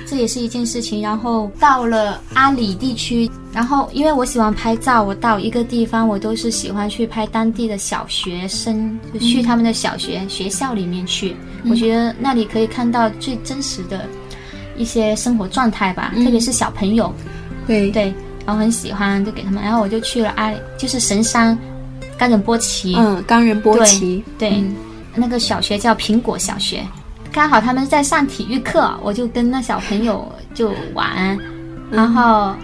[0.06, 1.02] 这也是一件事情。
[1.02, 11.36] 然后到了阿里地区，然后因为我喜欢拍照，我到一个地方我都是喜欢去拍当地的小学生，就去他们的小学、学校里面去。
[11.70, 14.06] 我觉得那里可以看到最真实的
[14.76, 17.14] 一些生活状态吧，特别是小朋友，
[17.72, 17.92] 对。
[17.92, 18.14] 对，
[18.46, 19.64] 然后很喜欢，就给他们。
[19.64, 21.58] 然后我就去了阿里，就是神山
[22.18, 24.24] 冈仁波齐，嗯，冈仁波齐。
[24.38, 24.76] 对，嗯。
[25.14, 26.86] 那个小学叫苹果小学，
[27.34, 31.38] 刚好他们在上体育课，我就跟那小朋友就玩，
[31.92, 32.56] 然后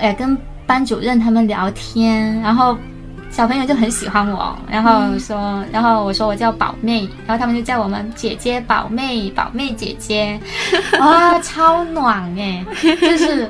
[0.00, 2.76] 呃跟班主任他们聊天，然后
[3.30, 10.40] 小朋友就很喜欢我，然后说，然后我说我叫宝妹，然后他们就叫我们姐姐宝妹，宝妹姐姐，
[10.98, 12.66] 哇，超暖哎，
[13.00, 13.48] 就是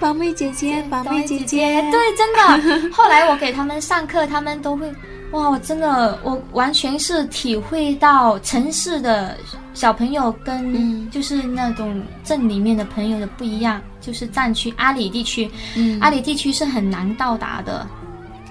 [0.00, 2.90] 宝妹姐姐，宝妹姐姐，对，真的。
[2.94, 4.86] 后来我给他们上课，他们都会，
[5.32, 9.36] 哇，我真的，我完全是体会到城市的
[9.74, 11.10] 小朋友跟嗯。
[11.10, 13.82] 就是那种镇里面的朋友的不一样。
[14.00, 15.98] 就是藏区阿里地区，嗯。
[16.00, 17.86] 阿里地区是很难到达的，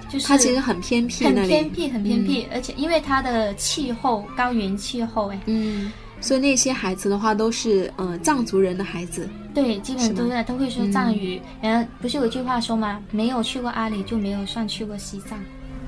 [0.08, 9.28] 就是它其实很偏僻，很偏僻，很偏僻，而且因为它的气候高原气候，哎，嗯，所以那些孩子的话都是嗯、呃藏族人的孩子。
[9.54, 11.40] 对，基本都在都会说藏语。
[11.60, 13.00] 然后不是有一句话说吗？
[13.10, 15.38] 没有去过阿里，就没有算去过西藏。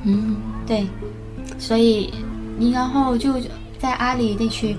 [0.03, 0.87] 嗯对，
[1.59, 2.13] 所以
[2.73, 3.35] 然后就
[3.79, 4.77] 在阿里地区，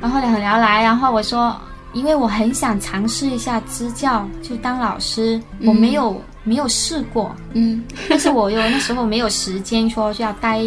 [0.00, 1.54] 然后很聊来，然后我说，
[1.92, 10.62] 因为我很想尝试一下支教，就当老师，我没有、没有试过，嗯但是我又那时候没有时间说就要待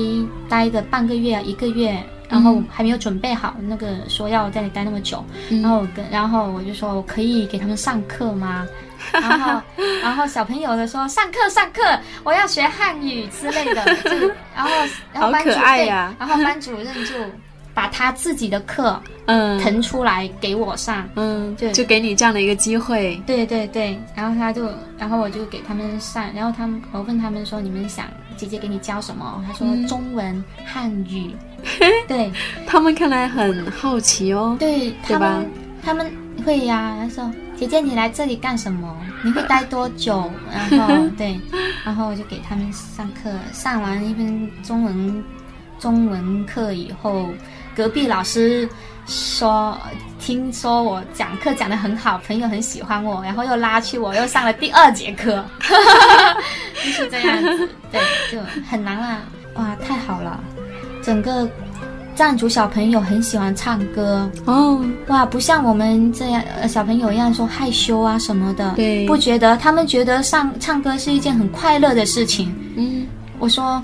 [0.50, 1.98] 待个半个月一个月。
[2.32, 5.62] 然后还没有准备好那个说要在那里待那么久，嗯。
[5.62, 8.66] 然后我跟然后我就说我可以给他们上课吗？
[9.12, 9.62] 然后
[10.02, 11.82] 然后小朋友的说上课上课，
[12.24, 14.12] 我要学汉语之类的，就
[14.56, 14.70] 然后
[15.12, 16.14] 然后班主好可爱呀。
[16.18, 17.16] 对然后班主任就
[17.74, 23.22] 把他自己的课嗯腾出来给我上，嗯，对就给你这样的一个机会。
[23.26, 28.06] 对对对，然后他就，然后我就给他们上，然后他们，我问他们说，你们想
[28.36, 29.44] 姐姐给你教什么？
[29.48, 31.36] 他说嗯中文、汉语，
[32.08, 32.32] 对
[32.68, 34.56] 他们看来很好奇哦。
[34.60, 35.52] 对，他对吧们
[35.84, 36.12] 他们
[36.46, 38.96] 会呀，他说姐姐你来这里干什么？
[39.24, 40.30] 你会待多久？
[40.52, 41.40] 然后 对，
[41.86, 45.24] 然后我就给他们上课，上完一篇中文
[45.80, 47.28] 中文课以后，
[47.76, 48.68] 隔壁老师
[49.08, 49.78] 说
[50.20, 55.44] 听说我讲课讲得很好，朋友很喜欢我，然后又拉去我又上了第二节课，
[56.84, 58.00] 就是这样子，对，
[58.32, 59.22] 就很难啊，
[59.56, 60.40] 哇，太好了，
[61.02, 61.50] 整个
[62.16, 69.08] 藏族小朋友很喜欢唱歌，哦，哇，不像我们这样呃小朋友一样说害羞啊什么的，对。
[69.08, 72.54] 不觉得他们觉得上唱歌是一件很快乐的事情。
[72.76, 73.08] 嗯。
[73.40, 73.82] 我说，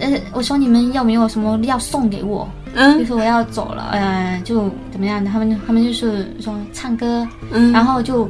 [0.00, 2.48] 呃，我说你们有没有什么要送给我？
[2.74, 5.30] 就嗯是我要走了，呃，就怎么样的？
[5.30, 8.28] 他们他们就是说唱歌，嗯，然后就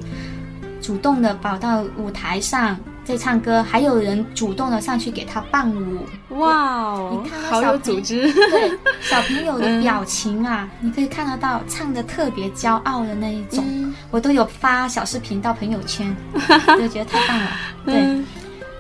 [0.81, 5.99] 主动的跑到舞台上在唱歌，还有人主动的上去给他伴舞。
[6.39, 8.71] 哇哦你看，到好有小组织，对
[9.01, 13.63] 小朋友的嗯表情啊，你可以看得到唱的特别骄傲的那一种。
[13.67, 16.17] 嗯我都有发小视频到朋友圈，
[16.79, 17.51] 就觉得太棒了。
[17.85, 18.27] 对，嗯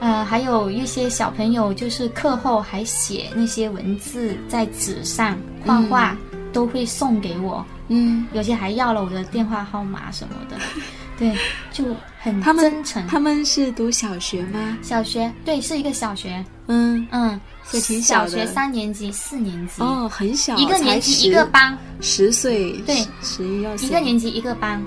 [0.01, 6.16] 呃，还有一些小朋友就是课后还写那些文字在纸上画画，
[6.53, 7.64] 都会送给我。
[7.88, 10.57] 嗯，有些还要了我的电话号码什么的，
[11.18, 11.36] 对，
[11.72, 11.84] 就
[12.20, 13.05] 很真诚。
[13.09, 14.78] 他们是读小学吗？
[14.80, 24.80] 小学对，是一个小学，嗯，嗯，所以挺小的小学三年级、四年级，哦，很小，一个年级一个班，十岁，对十一二岁，一个年级一个班，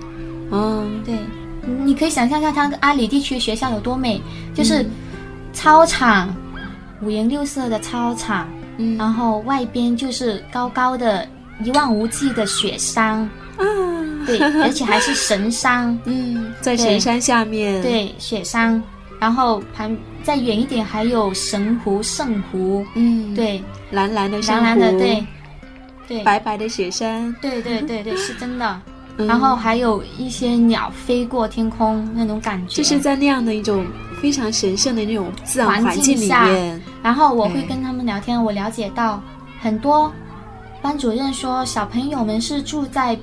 [0.50, 1.14] 嗯，对，
[1.84, 4.86] 你可以想象一下，它阿里地区学校有多美，嗯就是
[5.54, 6.36] 操场，
[7.02, 8.48] 五颜六色的操场，
[8.78, 8.98] 嗯。
[8.98, 11.28] 然后外边就是高高的、
[11.64, 13.20] 一望无际的雪山，
[13.58, 13.64] 啊，
[14.26, 18.82] 对，而且还是神山， 嗯，在神山下面，，对，雪山，
[19.20, 25.28] 然后旁再远一点还有神湖、圣湖，嗯，，对，蓝蓝的珊蓝蓝的，对，
[26.08, 28.82] 对，白白的雪山，对对对对， 是真的。
[29.18, 29.28] 嗯。
[29.28, 33.86] 然后还有一些鸟飞过天空那种感觉，就是在那样的一种
[34.24, 39.22] 非常神圣的那种自然环环境里面，然后我会跟他们聊天，我了解到
[39.60, 40.10] 很多
[40.82, 43.20] 班主任说小朋友们是住在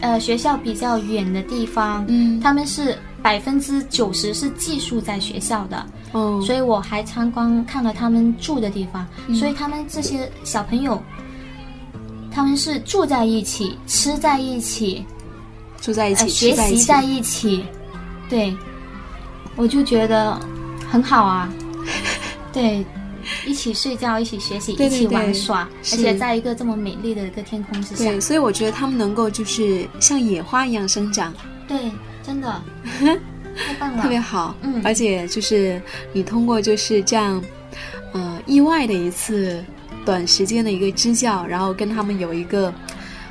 [0.00, 9.34] 呃学校比较远的地方，嗯，他们是百分之九十是寄宿在学校的，哦，所以我还参观看了他们住的地方，嗯。
[9.34, 11.02] 所以他们这些小朋友。
[12.30, 15.04] 他们是住在一起，吃在一起，
[15.80, 17.64] 住在一起，呃、学习在一起，
[18.28, 18.56] 对，
[19.56, 20.38] 我就觉得
[20.90, 21.52] 很好啊，
[22.52, 22.84] 对，
[23.46, 31.32] 一起睡觉，一起学习，对对一起玩耍，而且在一个这么美丽的一个天空之下，对，所以我觉得他们能够就是像野花一样生长，
[31.68, 31.76] 对，
[32.22, 32.62] 真的。
[33.56, 34.82] 太棒了，特别好，嗯。
[34.84, 35.80] 而且就是
[36.12, 37.40] 你通过就是这样，
[38.12, 39.64] 呃，意外的一次
[40.04, 42.74] 短时间的一个支教，然后跟他们有一个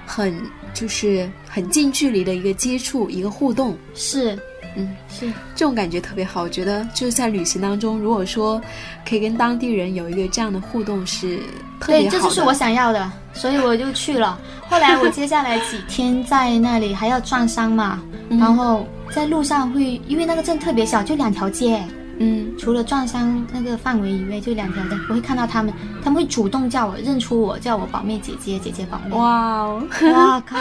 [0.06, 0.34] 很
[0.74, 4.40] 就是很近距离的一个接触，一个互动，是
[4.76, 6.44] 嗯，是，这种感觉特别好。
[6.44, 8.62] 我觉得就是在旅行当中，如果说
[9.08, 11.40] 可以跟当地人有一个这样的互动，是
[11.80, 12.12] 特别对，好的。
[12.12, 14.40] 这就是我想要的，所以我就去了。
[14.70, 21.84] 后来我接下来几天在那里还要转山嘛，嗯然后在路上会，因为那个镇特别小，就两条街。
[22.24, 29.16] 嗯除了撞伤那个范围以外，就两条的，我会看到他们，他们会主动叫我认出我，叫我宝妹姐姐，姐姐宝妹。
[29.16, 30.58] 哇哦，哇靠，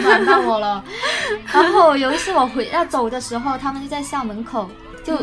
[0.00, 0.84] 暖到我了。
[1.52, 4.70] 然后有一次我回要走的时候，他们就在校门口，
[5.02, 5.18] 就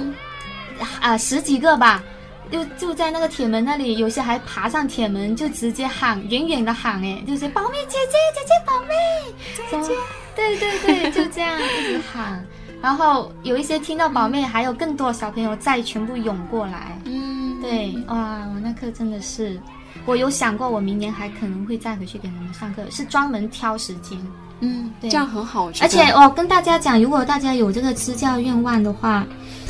[0.99, 2.03] 啊、十几个吧，
[2.51, 8.93] 就就在那个铁门那里，有些还爬上铁门，就直接喊，远远的喊，哎，就是宝妹姐姐，姐姐宝妹，
[9.55, 9.93] 姐姐，
[10.35, 12.45] 对对对，就这样一直喊。
[12.83, 16.99] 然后有一些听到宝妹，还有更多的小朋友再全部涌过来。
[17.05, 19.57] 嗯，对，哇，我那课真的是，
[20.05, 24.19] 我有想过，我明年还可能会再回去给他们上课，是专门挑时间。
[24.59, 25.09] 嗯，对。
[25.09, 29.25] 这样很好，而且我跟大家讲，如果大家有这个支教愿望的话，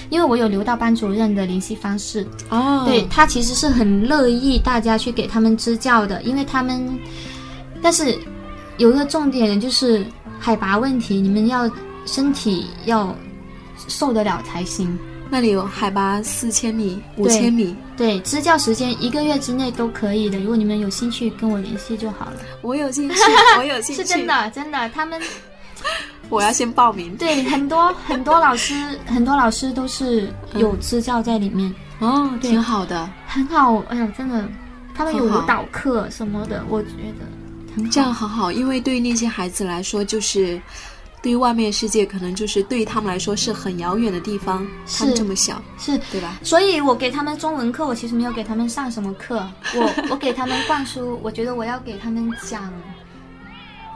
[0.09, 6.84] 因为我有留到班主任的联系方式，哦，对他其实是很乐意大家去给他们支教的，因为他们，
[7.80, 8.18] 但是
[8.78, 10.03] 有一个重点就是
[10.39, 11.70] 海拔问题，你们要
[12.06, 13.16] 身体要
[13.88, 14.97] 受得了才行。
[15.30, 22.34] 那里有海拔四千米、五对千米，对，支教时间一个月之内都可以的，如果你们有兴趣跟我联系就好了。
[22.62, 23.16] 我有兴趣，
[23.58, 25.20] 我有兴趣，是真，的，真的，他们
[26.30, 27.16] 我要先报名。
[27.18, 28.76] 对很多很多老师，
[29.08, 33.82] 很多老师都是有支教在里面，哦，挺好的，很好。
[33.89, 34.47] 哎呀，真的，
[34.93, 37.26] 他们有舞蹈课什么的，我觉得
[37.76, 37.89] 很好。
[37.91, 40.62] 这样很好，因为对于那些孩子来说，就是
[41.24, 44.67] 对于外面世界，可能就是对于他们来说是很遥远的地方。
[44.95, 46.38] 他们这么小，是，对吧？
[46.43, 52.71] 所以我给他们中文课，我其实没有给他们上什么课，我 我给他们灌输，我觉得我要给他们讲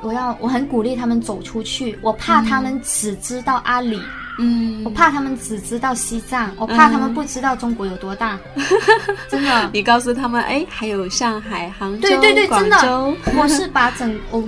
[0.02, 4.00] 我要我很鼓励他们走出去，我怕他们只知道阿里，
[4.40, 8.40] 嗯我怕他们只知道西藏，我怕他们不知道中国有多大，
[9.28, 9.70] 真的。
[9.74, 14.42] 你告诉他们，哎，还有上海、杭州、对对对，真的，我是把整我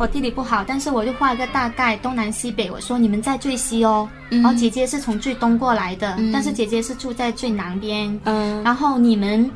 [0.00, 6.32] 我地理不好，但是我就画一个大概东南西北，我说你们在最西哦，嗯然后姐姐是从最东过来的，嗯。
[6.32, 8.64] 但是姐姐是住在最南边，嗯。
[8.64, 9.50] 然后你们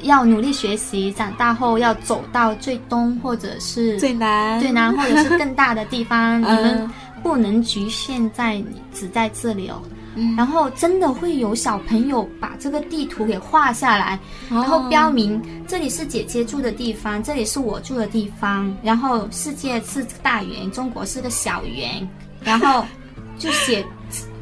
[0.00, 6.62] 要努力学习，长大后要走到最东或者是最南，最南或者是更大的地方， 你嗯。
[6.62, 6.90] 们
[7.22, 8.62] 不能局限在
[8.94, 9.82] 只在这里哦。
[10.18, 14.18] 嗯然后真的会有小朋友把这个地图给画下来，
[14.50, 22.08] 然然后标明这里是姐姐住的地方，这里是我住的地方，然后世界是大圆，中国是个小圆，
[22.42, 22.84] 然后
[23.38, 23.84] 就写，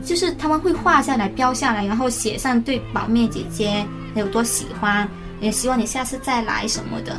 [0.04, 5.06] 就是他们会画下来、标下来，然后写上对宝妹姐姐有多喜欢，
[5.40, 7.14] 也希望你下次再来什么的。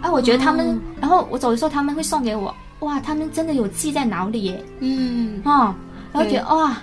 [0.00, 0.80] 啊，我觉得他们，哦。
[1.00, 5.40] 然后我走的时候他们会送给我，哇，他们真的有记在脑里耶，嗯。
[5.44, 5.74] 哦，
[6.12, 6.76] 然后觉得哇，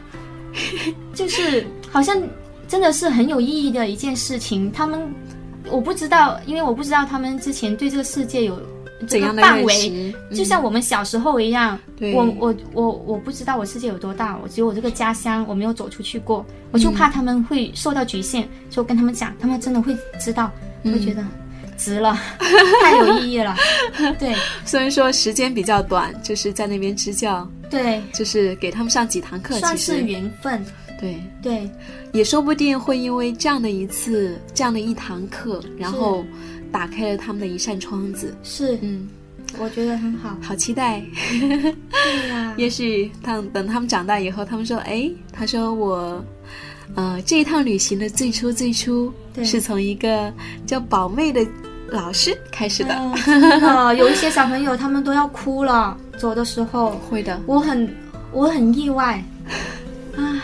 [1.14, 2.16] 就是好像
[2.68, 4.72] 真的是很有意义的一件事情。
[4.72, 5.02] 他们
[5.70, 8.60] 我不知道，因为我不知道他们之前对这个世界有
[9.02, 10.14] 这个怎样的范围？
[10.34, 11.78] 就像我们小时候一样。
[11.98, 20.52] 对我我我我不知道我世界有多大，我只有我这个家乡，我没有走出去过，我就怕他们会受到局限，就跟他们讲，他们真的会知道，
[20.84, 21.26] 嗯会觉得
[21.78, 22.18] 值了，
[22.82, 23.56] 太有意义了。
[24.20, 24.36] 对
[24.66, 30.64] 虽然说时间比较短，就是在那边支教，对，就是给他们上几堂课，算是缘分。
[31.00, 31.70] 对，对，
[32.14, 36.26] 也说不定会因为这样的一次、这样的一堂课，然后
[36.72, 38.34] 打开了他们的一扇窗子。
[38.44, 39.06] 是，嗯，
[39.60, 40.38] 我觉得很好。
[40.42, 41.04] 好期待。
[41.40, 46.24] 对呀、 也许他等他们长大以后，他们说：“哎，他说我，
[46.96, 50.34] 呃，这一趟旅行的最初最初对是从一个
[50.66, 51.46] 叫宝妹的
[51.90, 52.96] 老师开始的。
[52.96, 57.90] 嗯真的有一些小朋友他们都要哭了，走的时候，会的，我很
[58.32, 59.24] 我很意外。
[60.16, 60.42] 啊，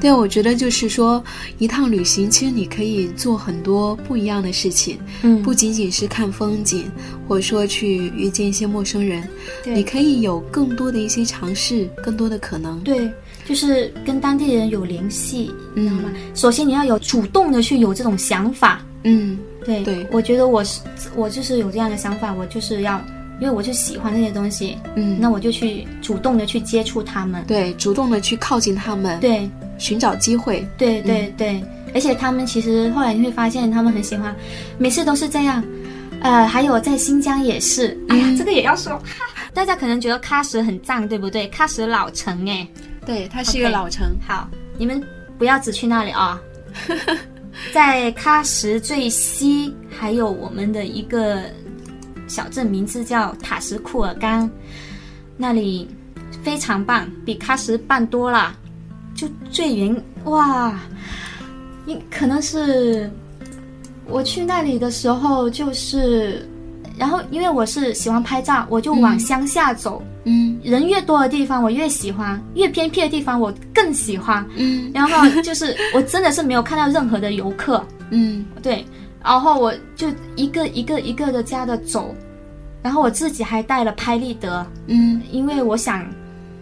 [0.00, 1.22] 对，我觉得就是说，
[1.58, 6.90] 一趟旅行，其实你可以做很多不一样的事情，嗯不仅仅是看风景，
[7.26, 9.26] 或者说去遇见一些陌生人，
[9.62, 12.80] 对你可以有更多的一些尝试，更多的可能。
[12.80, 13.10] 对，
[13.46, 16.12] 就是跟当地人有联系，知道吗？
[16.34, 18.84] 首先你要有主动的去有这种想法。
[19.04, 20.80] 嗯，对，对我觉得我是
[21.14, 23.00] 我就是有这样的想法，我就是要，
[23.40, 27.44] 因为我就喜欢这些东西，嗯，那我就去主动的去接触他们。
[27.46, 30.66] 对，主动的去靠近他们，对寻找机会。
[30.78, 31.62] 对对对，
[31.94, 34.34] 而且他们其实后来你会发现，他们很喜欢，
[34.78, 35.62] 每次都是这样。
[36.22, 39.00] 呃，还有在新疆也是，哎呀，嗯这个也要说。
[39.52, 41.48] 大家可能觉得喀什很脏，对不对？
[41.50, 42.66] 喀什老城哎，
[43.04, 44.16] 对，它是一个老城。
[44.26, 45.02] 好，你们
[45.38, 46.40] 不要只去那里啊。
[47.72, 51.42] 在喀什最西还有我们的一个
[52.26, 54.50] 小镇，名字叫塔什库尔干，
[55.36, 55.88] 那里
[56.42, 58.54] 非常棒，比喀什棒多了。
[59.14, 60.78] 就最远哇，
[61.86, 63.10] 应可能是
[64.06, 66.46] 我去那里的时候，就是，
[66.98, 70.02] 然后因为我是喜欢拍照，我就往嗯乡下走。
[70.28, 74.44] 嗯人越多的地方我越喜欢，越偏僻的地方我更喜欢。
[74.56, 78.84] 嗯然后就是我真的是没有看到任何的游客，嗯对，
[79.26, 80.06] 然后我就
[80.36, 82.14] 一个一个一个的家的走，
[82.80, 85.20] 然后我自己还带了拍立得，嗯。
[85.32, 86.06] 因为我想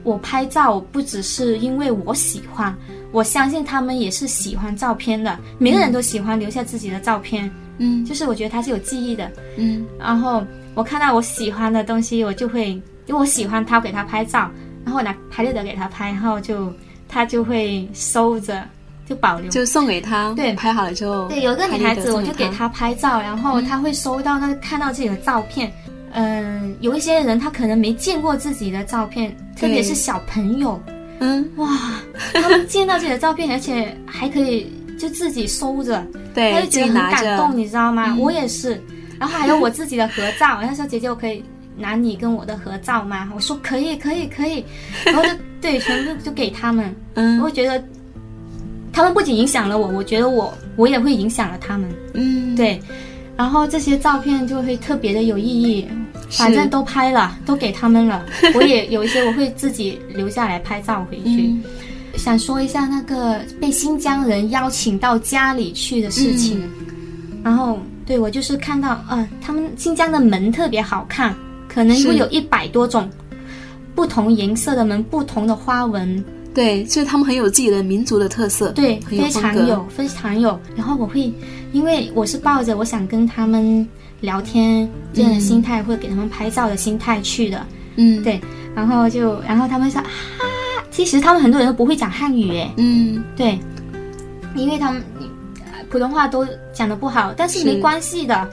[0.03, 2.75] 我拍照不只是因为我喜欢，
[3.13, 8.03] 我相信他们也是喜欢照片的，每个人都喜欢留下自己的照片，嗯。
[8.03, 9.31] 就是我觉得它是有记忆的。
[9.59, 9.85] 嗯。
[9.99, 10.43] 然后
[10.75, 14.51] 我看到我喜欢的东西，我就会因为我喜欢他，我给他拍照，
[14.87, 16.73] 然后我拿拍立得给他拍，然后就
[17.07, 18.67] 他就会收着，
[19.07, 19.51] 就保留。
[19.51, 20.33] 就送给他。
[20.35, 22.49] 对拍好了之后，对，有一个女孩子，我就给。
[22.51, 25.73] 她拍照，然后她会收到那看到自己的照片。
[26.13, 30.81] 嗯，有一些人他可能没见过自己的照片，特别是小朋友，
[31.19, 31.69] 嗯，哇，
[32.35, 38.07] 他们见到自己的照片，而且还可以就自己收着，他对，就觉得很感动，你知道吗？
[38.11, 38.81] 嗯我也是。
[39.19, 41.43] 然后还有我自己的合照，他说姐姐，我可以
[41.77, 43.29] 拿你跟我的合照吗？
[43.35, 44.65] 我说可以，可以，可以。
[45.05, 45.31] 然后就
[45.61, 46.85] 对，全部就给他们。
[47.15, 47.83] 我嗯会觉得，
[48.95, 51.91] 他们不仅影响了我，我觉得我我也会影响了他们。
[52.15, 52.81] 嗯，对，
[53.37, 55.87] 然后这些照片就会特别的有意义。
[56.31, 58.25] 反正都拍了，都给他们了。
[58.55, 61.43] 我也有一些我会自己留下来拍照回去。
[61.43, 61.63] 嗯
[62.17, 66.61] 想说一下那个被新疆人邀请到家里去的事情。
[66.61, 66.71] 嗯
[67.43, 71.35] 然后对我就是看到，呃，他们新疆的门特别好看，
[71.69, 73.11] 可能会是有一百多种
[73.95, 76.25] 不同颜色的门，不同的花纹，
[76.55, 80.59] 对，就是他们很有自己的民族的特色，对，非常有，非常有。
[80.77, 81.33] 然后我会，
[81.73, 83.87] 因为我是抱着我想跟他们
[84.21, 87.67] 聊天这样的心态，或者给他们拍照的心态去的。
[87.97, 88.41] 嗯，对，
[88.75, 90.07] 然后就，然后他们说啊，
[90.91, 93.59] 其实他们很多人都不会讲汉语，诶，嗯，对，
[94.55, 95.03] 因为他们
[95.57, 98.49] 呃普通话都讲的不好，但是是没关系的。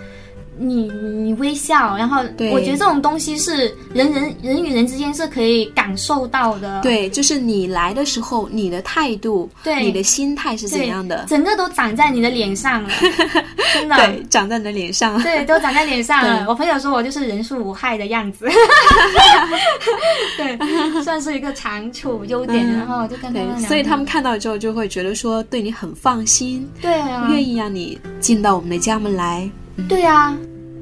[0.61, 2.17] 你你微笑，然后
[2.51, 6.81] 我觉得这种东西是人人人与人之间是可以感受到的。
[6.81, 11.25] 对，就是你来的时候，你的态度，对你的心态是怎，样的？
[11.27, 12.89] 整个都长在你的脸上了，
[13.73, 13.95] 真的。
[13.95, 15.21] 对，长在你的脸上。
[15.23, 16.45] 对，都长在脸上了。
[16.47, 18.47] 我朋友说我就是人畜无害的样子，
[20.37, 22.65] 对，算是一个长处优点。
[22.67, 29.49] 嗯然后就跟他们所以他们看到之后就会觉得说对你很放心，对啊，愿意让你进到我们的家门来。
[29.87, 30.37] 对啊，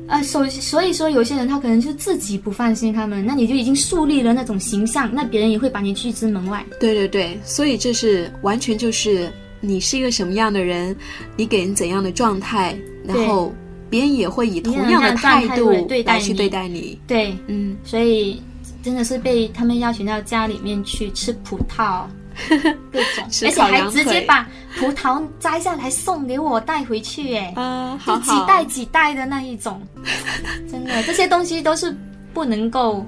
[0.07, 6.65] 呃，所所以说有些人他可能就自己不放心他们，那你就已经树立了那种形象，那别人也会把你拒之门外。
[6.79, 9.31] 对对对，所以这是完全就是
[9.61, 10.95] 你是一个什么样的人，
[11.37, 13.53] 你给人怎样的状态，然后
[13.89, 15.71] 别人也会以同样的态度
[16.05, 16.99] 来去对待你。
[17.07, 18.41] 对，嗯，所以
[18.81, 22.05] 真的是被他们邀请到家里面去吃葡萄。
[22.91, 29.81] 各种，而且还直接把葡萄摘下来送给我带回去，哎， 啊，就好好几袋几袋的那一种，
[30.69, 31.95] 真的，这些东西都是
[32.33, 33.05] 不能够，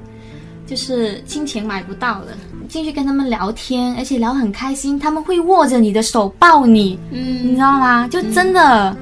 [0.67, 2.37] 就是金钱买不到的。
[2.69, 8.07] 进去跟他们聊天，而且聊很开心，他们会握着你的手抱你，嗯你嗯知道吗？
[8.07, 8.95] 就真的，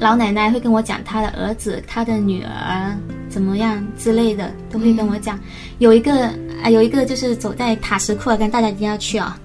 [0.00, 2.96] 老奶奶会跟我讲她的儿子、她的女儿
[3.28, 5.38] 怎么样之类的，都会跟我讲。
[5.78, 6.26] 有一个
[6.64, 9.38] 啊，有一个就是走在塔什库尔干，大家一定要去啊。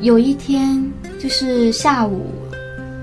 [0.00, 0.82] 有一天
[1.18, 2.26] 就是下午，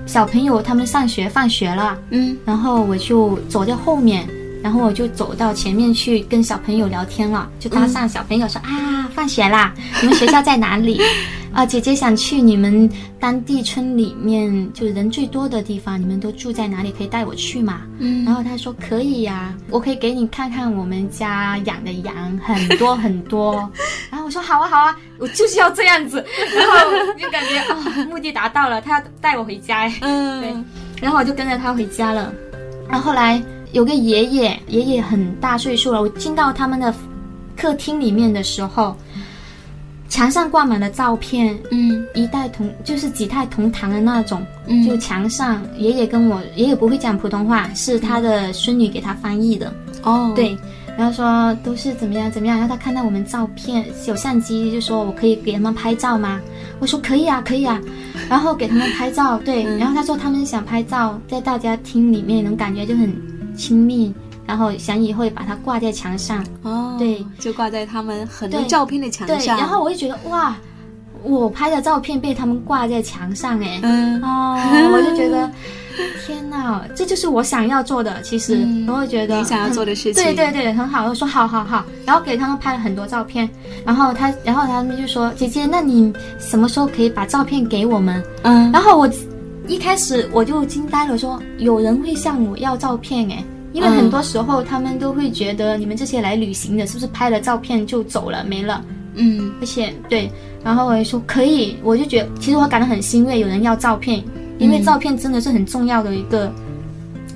[0.06, 2.36] 小朋友他们上学放学了，嗯。
[2.44, 4.28] 然后我就走在后面，
[4.64, 10.98] 然后我就走到前面去跟小朋友聊天了，就搭上小朋友说、啊，放学啦，你们学校在哪里？
[11.52, 12.90] 啊，姐姐想去你们
[13.20, 16.90] 当地村里面就人最多的地方，你们都住在哪里？
[16.96, 17.82] 可以带我去吗？
[17.98, 23.70] 嗯然后他说可以呀、我可以给你看看我们家养的羊，很多很多。
[24.10, 26.24] 然后我说好啊好啊，我就是要这样子。
[26.56, 29.94] 然后就感觉啊、目的达到了，他要带我回家哎。
[30.00, 30.64] 嗯，
[31.02, 32.32] 然后我就跟着他回家了。
[32.88, 33.40] 然后后来
[33.74, 36.00] 有个爷爷，爷爷很大岁数了。
[36.00, 36.94] 我进到他们的
[37.56, 38.96] 客厅里面的时候，
[40.08, 44.40] 墙上挂满了照片，嗯一代同就是几代同堂的那种。
[44.68, 49.74] 嗯就墙上，爷爷跟我爷爷不会讲普通话，是他的孙女给他翻译的。
[50.04, 50.56] 哦，对，
[50.96, 56.40] 然后说都是怎么样怎么样，然后他看到我们照片有相机，就说我可以给他们拍照吗？
[56.78, 57.80] 我说可以啊，可以啊，
[58.28, 63.12] 然后给他们拍照，对，嗯然后他说他们想拍照，在大家厅里面能感觉就很
[63.56, 64.12] 亲密，
[64.46, 69.56] 然后想以后也把它挂在墙上，哦，对，就挂在他们很多照片的墙上对，上。
[69.58, 70.56] 然后我就觉得哇，
[71.22, 74.58] 我拍的照片被他们挂在墙上，哎，嗯哦，
[74.92, 75.50] 我就觉得
[76.26, 78.20] 天哪，这就是我想要做的。
[78.22, 81.06] 其实、嗯我会觉得你想要做的事情对对对，很好。
[81.06, 83.48] 我说好好好，然后给他们拍了很多照片，
[83.84, 88.22] 然后他，然后他们就说姐姐，那你什么时候可以把照片给我们？
[88.42, 89.08] 嗯然后我
[89.66, 98.84] 一开始我就惊呆了说，有人会向我要照片诶，因为嗯很多时候他们都会觉得你们这些来旅行的，是不是拍了照片就走了没了？
[99.14, 100.30] 嗯而且对，
[100.62, 104.22] 然后我就说可以，我就觉得其实我感到很欣慰，有人要照片，
[104.58, 106.52] 因为嗯照片真的是很重要的一个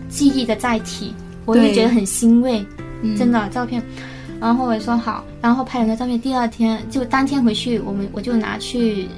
[0.09, 1.15] 记忆的载体，
[1.47, 2.65] 我就觉得很欣慰，
[3.03, 3.83] 嗯真的照片。
[4.41, 9.09] 然后我就说好，然后拍了那照片，第二天就当天回去，我们我就拿去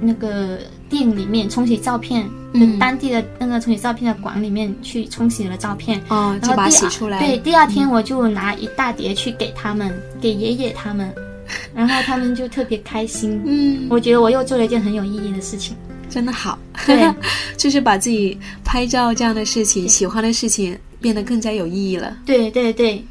[0.00, 0.58] 那个
[0.88, 6.00] 店里面冲洗照片，嗯当地的那个冲洗照片的馆里面去冲洗了照片。
[6.08, 7.18] 哦，就把它然后第二洗出来。
[7.20, 11.12] 对，第二天我就拿一大叠去给他们，给爷爷他们，
[11.74, 13.40] 然后他们就特别开心。
[13.44, 15.76] 嗯，我觉得我又做了一件很有意义的事情。
[16.08, 16.58] 真的好。
[16.86, 17.12] 对
[17.58, 22.16] 就是把自己拍照这样的事情、喜欢的事情变得更加有意义了。
[22.24, 23.04] 对对对，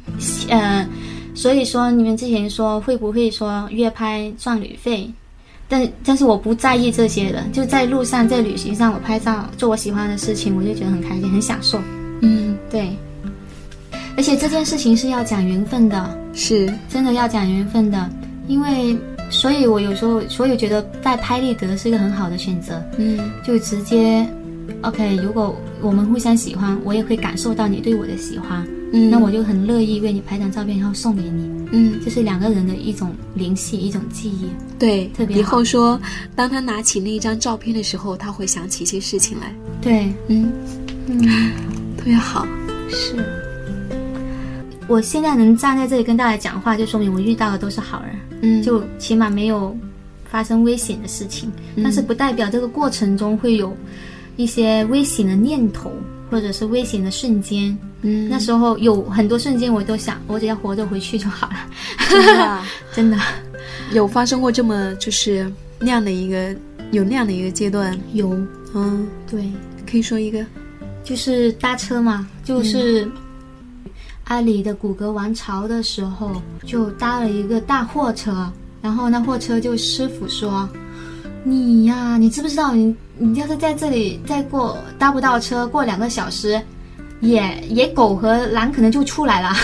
[0.48, 0.88] 呃，
[1.34, 5.10] 所以说你们之前说会不会说约拍赚旅费？
[5.68, 11.80] 但但是我不在意这些的，就在路上在旅行上，我拍照做我喜欢的事情，我就觉得很开心，很享受。
[12.20, 12.96] 嗯，对，
[14.16, 16.18] 而且这件事情是要讲缘分的。
[16.32, 18.10] 是，真的要讲缘分的，
[18.46, 18.96] 因为，
[19.30, 24.26] 所以我有时候，所以觉得在拍立得是一个很好的选择，嗯就直接
[24.82, 34.46] ，OK，如果我们互相喜欢，我也会感受到你对我的喜欢，嗯，那我就很乐意为你拍张照片，然后送给你，嗯，这是两个人的一种联系，一种记忆。
[34.78, 36.00] 对，特别好以后说，
[36.34, 39.52] 当他拿起那一张照片的时候，他会想起一些事情来。
[39.80, 40.52] 对，嗯，
[41.08, 41.20] 嗯，
[41.96, 42.46] 特别好。
[42.88, 43.16] 是。
[44.88, 49.76] 我现在能站在这里跟大家讲话，就说明我遇到的都是好人，嗯，就起码没有
[50.30, 51.50] 发发生危险的事情，
[51.82, 53.74] 但是不代表这个过程中会有
[54.36, 55.90] 一些危险的念头
[56.30, 57.76] 或者是危险的瞬间。
[58.02, 61.56] 嗯，那时候有很多瞬间，我都想，我只要活着回去就好了。
[62.08, 62.66] 真的啊。
[62.94, 63.18] 真的。
[63.92, 66.54] 有发生过这么就是那样的一个
[66.90, 68.36] 有那样的一个阶段，有。
[68.74, 69.50] 嗯，对，
[69.90, 70.44] 可以说一个，
[71.02, 73.08] 就是搭车嘛，就是
[74.24, 78.52] 阿里的古格王朝的时候，就搭了一个大货车，
[78.82, 80.68] 然后那货车就师傅说
[81.42, 86.60] ：“你呀，你知不知道你你要是在这里再过搭不到车，过两个小时，
[87.20, 89.54] 野野狗和狼可能就出来了。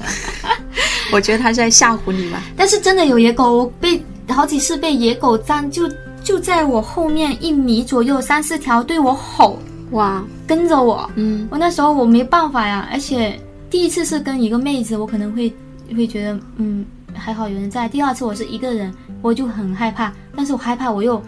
[1.12, 2.42] ”我觉得他是在吓唬你吧。
[2.56, 5.90] 但是真的有野狗，我被好几次被野狗站，就
[6.22, 9.58] 就在我后面一米左右，三四条对我吼，
[9.90, 11.10] 哇，跟着我。
[11.16, 13.40] 嗯我那时候我没办法呀，而且
[13.70, 15.52] 第一次是跟一个妹子，我可能会
[15.96, 16.84] 会觉得嗯
[17.14, 17.88] 还好有人在。
[17.88, 21.20] 第二次我是一个人，我就很害怕，但是我害怕我又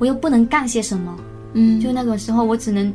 [0.00, 1.14] 我又不能干些什么，
[1.52, 2.92] 嗯，就那个时候我只能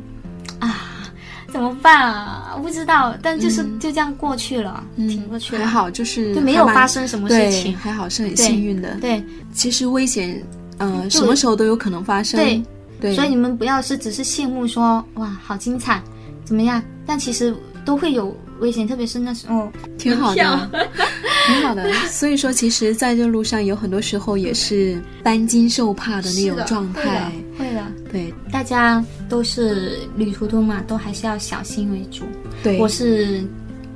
[0.58, 1.08] 啊
[1.52, 2.52] 怎么办啊？
[2.56, 7.74] 我不知道，但就是、就这样过去了，嗯挺过去了，还好，就是就没有发生什么事，情。
[7.76, 8.96] 还好是很幸运的。
[9.00, 10.44] 对其实危险，
[10.78, 12.38] 呃，什么时候都有可能发生。
[12.38, 12.62] 对，
[13.00, 16.02] 对，所以你们不要是只是羡慕说哇好精彩
[16.44, 17.54] 怎么样，但其实
[17.84, 20.70] 都会有危险，特别是那时候挺好的，
[21.46, 21.92] 挺好的。
[22.08, 27.30] 所以说，其实在这路上有很多时候也是担惊受怕的那种状态。
[27.58, 27.82] 会的。
[28.12, 32.24] 对大家都是旅途中嘛，都还是要小心为主。
[32.62, 33.44] 对，我是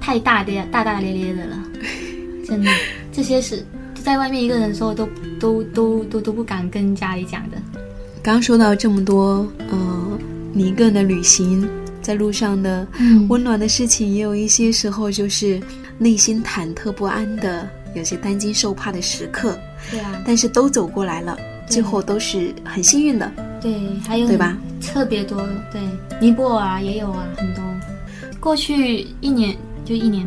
[0.01, 1.63] 太大咧大大咧咧的了，
[2.47, 2.71] 真的，
[3.13, 3.65] 这些是
[4.03, 5.09] 在外面一个人的时候都
[5.39, 7.57] 都都都都不敢跟家里讲的。
[8.23, 10.19] 刚刚说到这么多，呃，
[10.53, 11.67] 你一个人的旅行，
[12.03, 13.27] 在路上的嗯。
[13.29, 15.61] 温暖的事情，也有一些时候就是
[15.99, 19.59] 内心忐忑不安的，有些担惊受怕的时刻，
[19.91, 21.37] 对啊，但是都走过来了，
[21.67, 23.31] 最后都是很幸运的，
[23.61, 24.57] 对，还有对吧？
[24.81, 25.81] 特别多，对，
[26.21, 27.63] 尼泊尔啊也有啊，很多。
[28.41, 30.27] 过去一年就一年，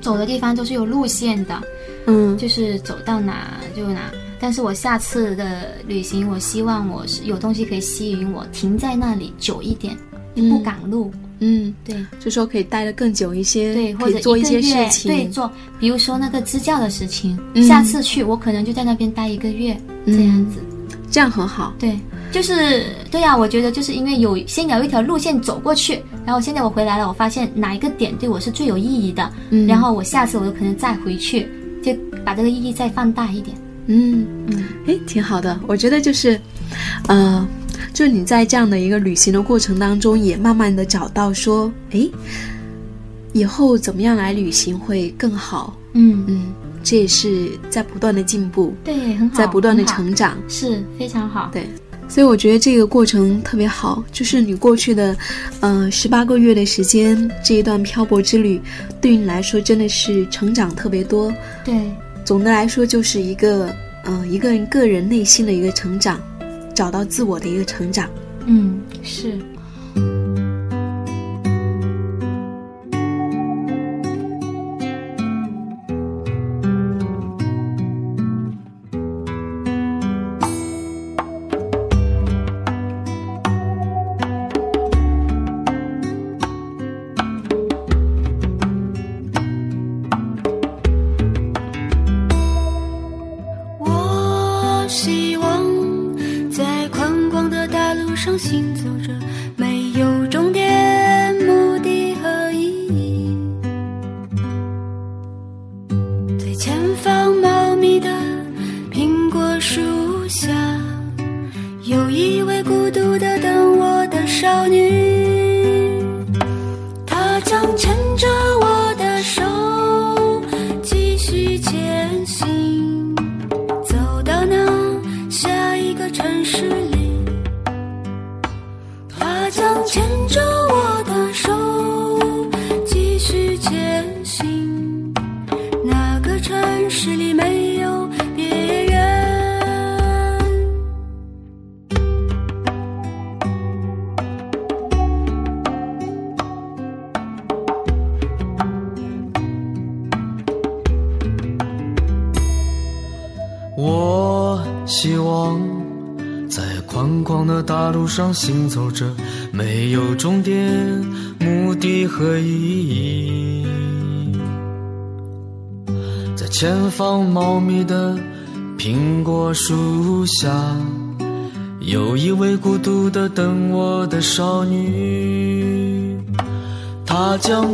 [0.00, 1.60] 走的地方都是有路线的，
[2.06, 4.12] 嗯，就是走到哪就哪。
[4.38, 9.96] 但是我下次的旅行，我希望我是有东西可以吸引我，停在那里久一点，
[10.36, 11.10] 嗯不赶路。
[11.38, 19.76] 嗯，对就说可以待得更久一些，对，或者做一些事情，对，做，比如说那个支教的事情，嗯下次去我可能就在那边待一个月，
[20.06, 20.58] 这样子。
[21.10, 21.74] 这样很好。
[21.78, 21.98] 对，
[22.32, 31.48] 就是对呀、我觉得就是因为有先有一条路线走过去，然后现在我回来了，我发现哪一个点对我是最有意义的，嗯然后我下次我有可能再回去，
[31.82, 33.56] 就把这个意义再放大一点。
[33.86, 35.58] 嗯，嗯，诶，挺好的。
[35.66, 36.38] 我觉得就是，
[37.08, 37.46] 呃，
[37.92, 42.10] 就是你在这样的一个旅行的过程当中，也慢慢的找到说，诶，
[43.32, 45.76] 以后怎么样来旅行会更好。
[45.92, 46.42] 嗯，嗯，
[46.82, 50.36] 这也是在不断的进步，对，很好，在不断的成长。
[50.48, 51.48] 是非常好。
[51.52, 51.66] 对，
[52.06, 55.16] 所以我觉得这个过程特别好，就是你过去的，
[55.60, 58.60] 呃，十八个月的时间，这一段漂泊之旅，
[59.00, 61.32] 对于你来说真的是成长特别多。
[61.64, 61.90] 对，
[62.26, 66.20] 总的来说，就是一个，呃，一个人个人内心的一个成长，
[66.76, 68.08] 找到自我的一个成长。
[68.44, 69.38] 嗯，是。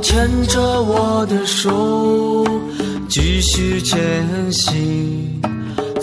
[0.03, 2.45] 牵着我的手，
[3.09, 5.41] 继续前行，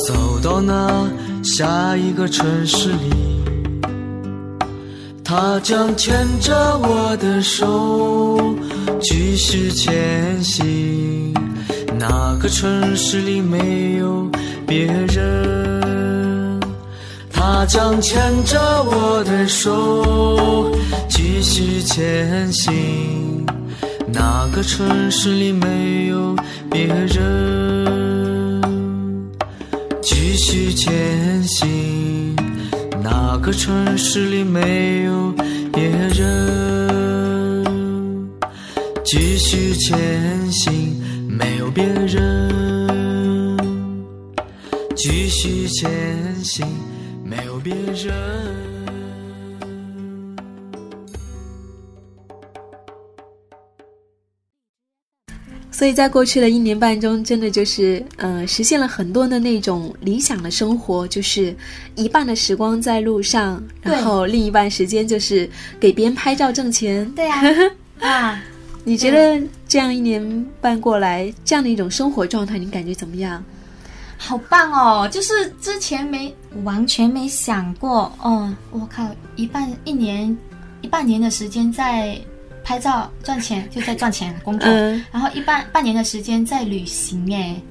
[0.07, 1.07] 走到那
[1.43, 3.11] 下一个城市里。
[5.23, 8.39] 她将牵着我的手，
[9.01, 11.33] 继续前行。
[11.99, 14.27] 那个城市里没有
[14.65, 16.59] 别人，
[17.29, 20.71] 她将牵着我的手，
[21.09, 23.28] 继续前行。
[24.12, 26.36] 哪个城市里没有
[26.72, 28.62] 别人，
[30.01, 32.36] 继续前行。
[33.01, 35.34] 哪个城市里没有
[35.72, 37.64] 别人，
[39.03, 43.57] 继续前行，没有别人，
[44.95, 45.89] 继续前
[46.43, 46.66] 行，
[47.24, 48.78] 没有别人。
[55.80, 61.55] 所以在过去的一年半中，真的就是呃实现了很多的那种理想的生活，就是
[61.95, 65.49] 一半的时光在路上，然后另一半时间就是
[65.80, 67.09] 给别人拍照挣钱。
[67.11, 67.41] 对啊，
[68.05, 68.43] 啊，
[68.84, 73.41] 你觉得这样一年半过来，这样的一种生活状态，你感觉怎么样？
[74.17, 75.07] 好棒哦！
[75.07, 79.07] 就是之前没完全没想过哦，我靠，
[79.38, 80.38] 一半一年
[80.82, 82.19] 一半年的时间在
[82.64, 85.03] 拍照赚钱，就在赚钱工作，嗯。
[85.12, 87.62] 然后一半半年的时间在旅行，哎，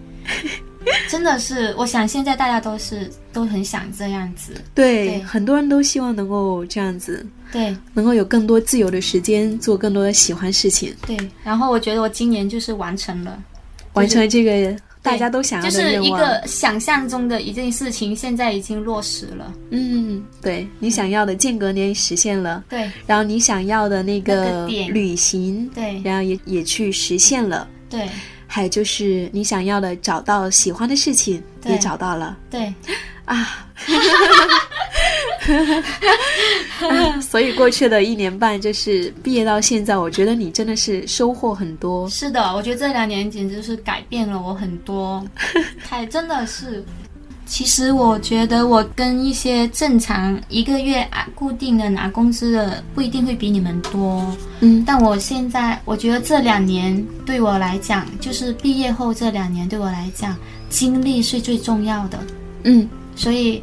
[1.09, 5.23] 真的是，我想现在大家都是都很想这样子，对，对。
[5.23, 7.77] 很多人都希望能够这样子，对。
[7.95, 11.17] 能够有更多自由的时间，做更多的喜欢事情，对。
[11.45, 13.43] 然后我觉得我今年就是完成了。
[13.95, 16.11] 完成这个大家都想要就是一。
[16.11, 19.53] 个想象中的一件事情，现在已经落实了。
[19.71, 27.69] 嗯，对你想要的间隔年实现了，对然后你想要的那那个旅行，对然后也也去实现了。
[27.89, 28.09] 对
[28.47, 32.73] 还有就是你想要的找到喜欢的事情对也找到了对，
[33.27, 33.69] 啊
[37.21, 42.09] 所以过去的一年半，就是毕业到现在，我觉得你真的是收获很多。
[42.09, 45.25] 是的，我觉得这两年简直是改变了我很多，
[45.89, 46.85] 太真的是。
[47.47, 54.23] 其实我觉得我跟一些正常一个月啊固定的拿工资的不一定会比你们多，
[54.61, 60.37] 嗯但我现在我觉得这两年对我来讲，就是毕业后这两年对我来讲，
[60.69, 62.19] 经历是最重要的。
[62.65, 62.87] 嗯
[63.17, 63.63] 所以，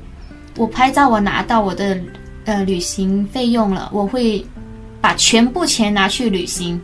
[0.58, 2.00] 我拍照我拿到我的
[2.46, 4.46] 呃旅行费用了，我会
[5.02, 6.80] 把全部钱拿去旅行，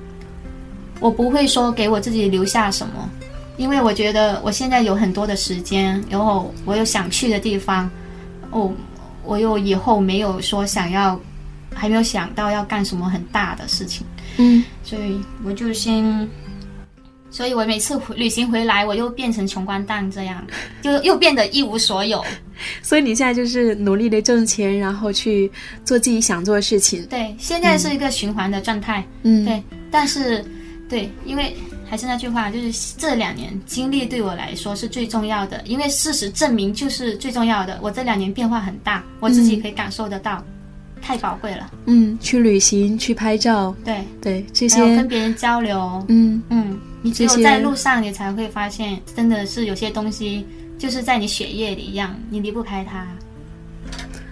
[0.99, 3.09] 我不会说给我自己留下什么，
[3.57, 7.89] 因为我觉得我现在有很多的时间，然后我有想去的地方，
[8.49, 8.72] 哦，
[9.24, 11.19] 我又以后没有说想要，
[11.74, 14.05] 还没有想到要干什么很大的事情，
[14.38, 16.28] 嗯，所以我就先。
[17.32, 20.45] 所以我每次回旅行回来，我又变成穷光蛋这样，
[20.84, 22.23] 就又变得一无所有。
[22.84, 25.49] 所以你现在就是努力的挣钱，然后去
[25.84, 27.03] 做自己想做的事情。
[27.07, 29.03] 对，现在是一个循环的状态。
[29.23, 30.45] 嗯，对，但是
[30.88, 31.55] 对，因为
[31.89, 37.79] 还是那句话，就是这两年经历对我来说是最重要的，因为事实证明就是最重要的。
[37.82, 40.43] 我这两年变化很大，我自己可以感受得到，
[41.01, 41.71] 太宝贵了。
[41.86, 50.45] 嗯，去旅行，去拍照，对，对这还有跟，别人交流，嗯嗯，你只有在路上，你才会发现，真的是有些东西
[50.78, 53.08] 就是在你血液里一样，你离不开它。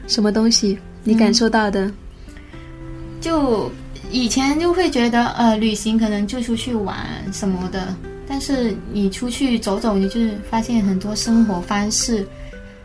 [0.07, 1.91] 什么东西你感受到的？
[3.21, 3.71] 就
[4.11, 6.97] 以前就会觉得，呃，旅行可能就出去玩
[7.33, 7.95] 什么的，
[8.27, 12.27] 但是你出去走走，你就是发现很多生活方式。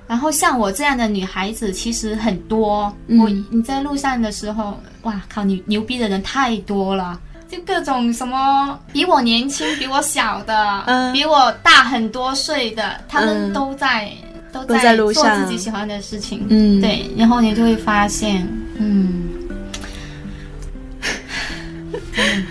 [0.06, 7.18] 然后像我这样的女孩子其实很多，嗯我你在路上的时候，哇靠，你牛逼的人太多了。
[7.54, 14.10] 就各种什么比我年轻、比我小的，嗯比我大很多岁的，他嗯们都在、
[14.52, 16.44] 都都在路做上自己喜欢的事情。
[16.48, 18.46] 嗯，，对，然后你就会发现，
[18.78, 19.28] 嗯，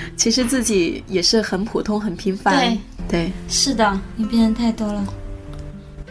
[0.15, 2.55] 其实自己也是很普通、很平凡。
[2.55, 2.77] 对，
[3.09, 5.03] 对，是的，你变人太多了。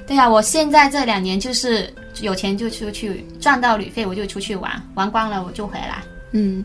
[0.06, 6.02] 对呀、我现在这两年就是有钱就出去赚到旅费，我就出去玩，玩光了我就回来。
[6.32, 6.62] 嗯，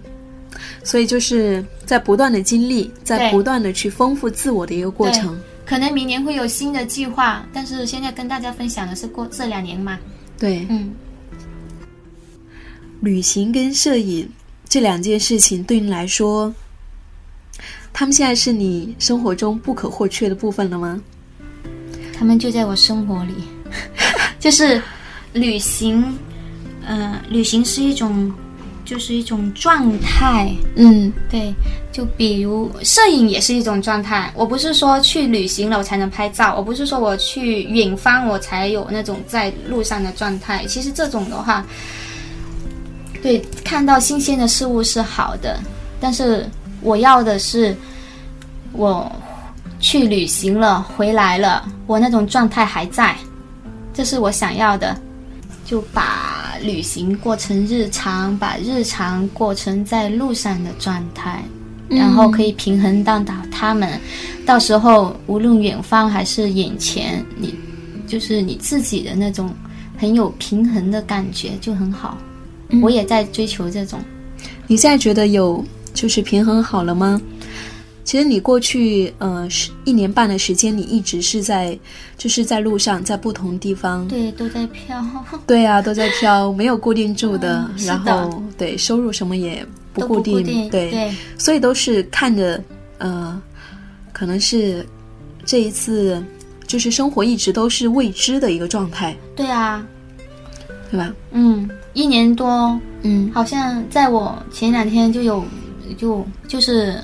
[0.84, 5.40] 所以就是在不断的经历，在不断的去丰富自我的一个过程。
[5.66, 10.00] 可能明年会有新的计划，但是现在跟大家分享的是过这两年嘛。
[10.40, 10.94] 对，嗯，
[13.02, 14.30] 旅行跟摄影
[14.70, 16.54] 这两件事情对你来说，
[17.92, 21.02] 他们现在是你生活中不可或缺的部分了吗？
[22.18, 23.34] 他们就在我生活里。
[24.40, 24.82] 就是
[25.34, 26.18] 旅行，
[26.86, 28.32] 呃，旅行是一种，
[28.88, 30.50] 就是一种状态。
[30.78, 31.54] 嗯对，
[31.92, 34.32] 就比如摄影也是一种状态。
[34.34, 40.66] 我不是说去旅行了我才能拍照，我不是说我去远方我才有那种在路上的状态。
[40.66, 41.66] 其实这种的话，
[43.22, 45.60] 对，看到新鲜的事物是好的，
[46.00, 47.76] 但是我要的是
[48.72, 49.12] 我
[49.82, 53.18] 去旅行了，回来了，我那种状态还在，
[53.94, 54.98] 这是我想要的。
[55.66, 61.44] 就把旅行过成日常，把日常过成在路上的状态，
[61.90, 64.00] 然后可以平衡到达他们。
[64.46, 67.54] 到时候无论远方还是眼前，你
[68.08, 69.54] 就是你自己的那种
[69.98, 72.18] 很有平衡的感觉就很好。
[72.82, 74.00] 我也在追求这种。
[74.68, 77.22] 你现在觉得有就是平衡好了吗？
[78.08, 81.78] 其实你过去呃是一年半的时间，你一直是在
[82.18, 85.06] 就是在路上，在不同地方，对，都在飘。
[85.46, 91.14] 对啊，都在飘，没有固定住的，嗯然后对收入什么也不固定，定，对，对。
[91.38, 92.64] 所以都是看着
[93.00, 93.38] 呃，
[94.14, 94.88] 可能是
[95.44, 96.24] 这一次
[96.66, 99.86] 就是生活一直都是未知的一个状态，对啊，
[100.90, 101.14] 对吧？
[101.32, 103.30] 嗯，一年多，嗯。
[103.34, 105.44] 好像在我前两天就有
[105.98, 107.04] 就就是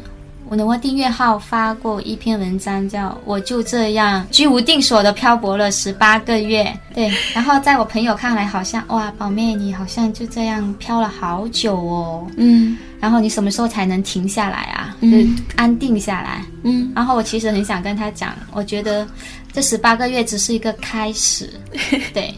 [0.54, 6.72] 我的我订阅号发过一篇文章，叫“我就这样居无定所的漂泊了十八个月”。
[6.94, 12.28] 对，然后在我朋友看来，好像哇，宝妹你好像就这样漂了好久哦。
[12.38, 14.96] 嗯然后你什么时候才能停下来啊？
[15.02, 16.46] 嗯就是安定下来。
[16.62, 19.08] 嗯然后我其实很想跟他讲，我觉得
[19.52, 21.52] 这十八个月只是一个开始，
[22.14, 22.32] 对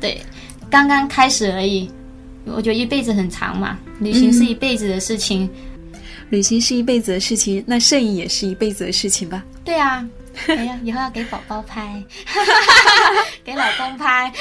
[0.00, 0.18] 对，
[0.70, 1.90] 刚刚开始而已。
[2.46, 5.46] 我觉得一辈子很长嘛，旅行是一辈子的事情。
[6.30, 9.44] 旅行是一辈子的事情，那摄影也是一辈子的事情吧？
[9.64, 10.04] 对啊，
[10.48, 12.02] 哎呀，以后要给宝宝拍，
[13.44, 14.32] 给老公拍，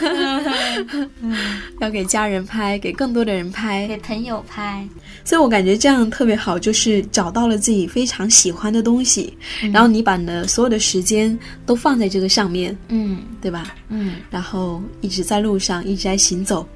[1.80, 4.86] 要给家人拍，给更多的人拍，给朋友拍。
[5.24, 9.32] 所以我感觉这样特别好，就是找到了自己非常喜欢的东西，
[9.72, 13.74] 然后你把你的所有的时间都放在这个上面，嗯对吧？
[13.88, 16.66] 嗯，然后一直在路上，一直在行走。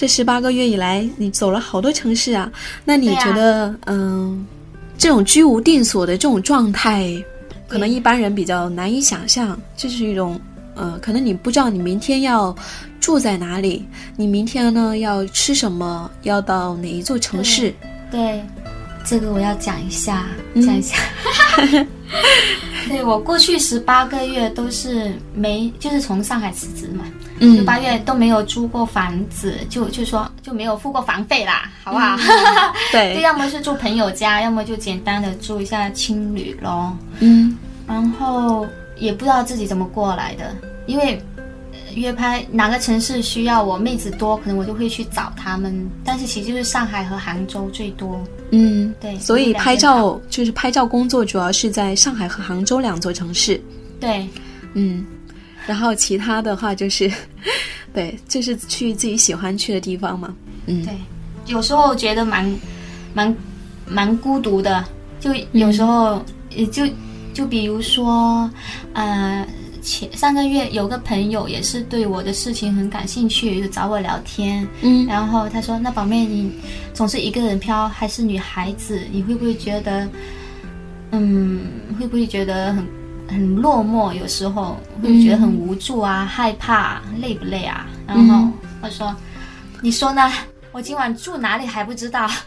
[0.00, 2.50] 这十八个月以来，你走了好多城市啊。
[2.86, 4.46] 那你觉得，嗯，
[4.96, 7.22] 这种居无定所的这种状态，
[7.68, 9.60] 可能一般人比较难以想象。
[9.76, 10.40] 这是一种，
[10.74, 12.56] 呃，可能你不知道你明天要
[12.98, 13.84] 住在哪里，
[14.16, 17.70] 你明天呢要吃什么，要到哪一座城市。
[18.10, 18.42] 对，
[19.04, 20.96] 这个我要讲一下，嗯讲一下。
[22.88, 27.04] 对我过去十八个月都是没，就是从上海辞职嘛，
[27.38, 32.16] 十嗯八月都没有租过房子，就就说就没有付过房费啦，好不好？
[32.16, 32.22] 就
[32.90, 36.96] 对，要么是住朋友家，要么就简单的住一下青旅咯。
[37.20, 40.52] 嗯然后也不知道自己怎么过来的，
[40.86, 41.29] 因为呃
[41.94, 45.90] 约拍哪个城市需要我妹子多，可能我就会去找他们。
[46.04, 49.18] 但是其实就是上海和杭州最多，嗯，对。
[49.18, 53.60] 所以拍照就是拍照工作主要是在上海和杭州两座城市。
[53.98, 54.26] 对
[54.74, 55.04] 嗯，
[55.66, 57.10] 然后其他的话就是，
[57.92, 60.34] 对，就是去自己喜欢去的地方嘛。
[60.66, 60.94] 嗯，对，
[61.46, 62.50] 有时候觉得蛮
[63.12, 63.36] 蛮
[63.86, 64.84] 蛮孤独的，
[65.20, 66.84] 就有时候也就
[67.32, 68.50] 就比如说
[68.94, 69.46] 呃。
[69.80, 74.66] 前上个月有个朋友也是对我的事情很感兴趣，就找我聊天。
[74.82, 76.52] 嗯然后他说：“那宝妹，你
[76.94, 80.08] 总是一个人飘，还是女孩子，你会不会觉得，
[81.10, 81.60] 嗯，
[81.98, 82.86] 会不会觉得很
[83.28, 84.12] 很落寞？
[84.12, 88.52] 有时候会不会觉得很无助啊、害怕、累不累啊？”然后嗯
[88.82, 89.14] 我说
[89.82, 90.30] ：“你说呢？
[90.72, 92.30] 我今晚住哪里还不知道。”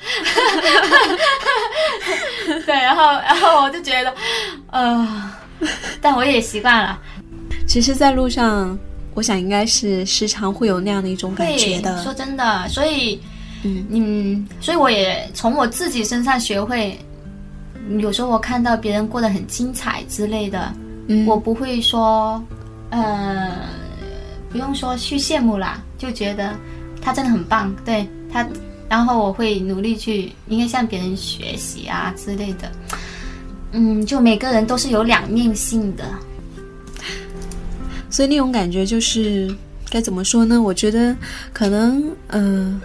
[2.66, 4.14] 对，然后然后我就觉得，
[4.72, 5.30] 呃，
[6.02, 6.98] 但我也习惯了。
[7.74, 8.78] 其实，在路上，
[9.16, 12.14] 我想应该是时常会有那样的一种感觉的，说。
[12.14, 13.20] 真的，所以，
[13.64, 16.96] 嗯嗯，所以我也从我自己身上学会，
[17.98, 20.72] 有时候我看到别人过得很精彩之类的，
[21.08, 22.40] 嗯，我不会说，
[22.92, 23.68] 呃，
[24.52, 26.54] 不用说去羡慕啦，就觉得
[27.02, 28.48] 他真的很棒，对他，
[28.88, 32.72] 然后我会努力去，应该向别人学习啊之类的。
[33.72, 36.04] 嗯，就每个人都是有两面性的，
[38.14, 39.52] 所以那种感觉就是
[39.90, 40.62] 该怎么说呢？
[40.62, 41.16] 我觉得
[41.52, 42.80] 可能，嗯、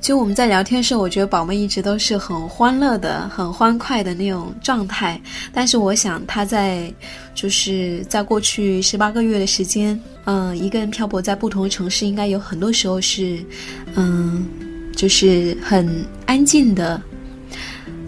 [0.00, 5.20] 就我们在聊天的时候，我觉得宝妹一直都是很欢乐的、很欢快的那种状态。
[5.52, 6.90] 但是我想她在
[7.34, 13.38] 就是在过去十八个月的时间，嗯、一个人漂泊在不同的城市，应该有很多时候是，
[13.96, 14.46] 嗯，
[14.96, 16.98] 就是很安静的，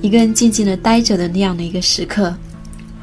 [0.01, 2.35] 一个人静静的待着的那样的一个时刻。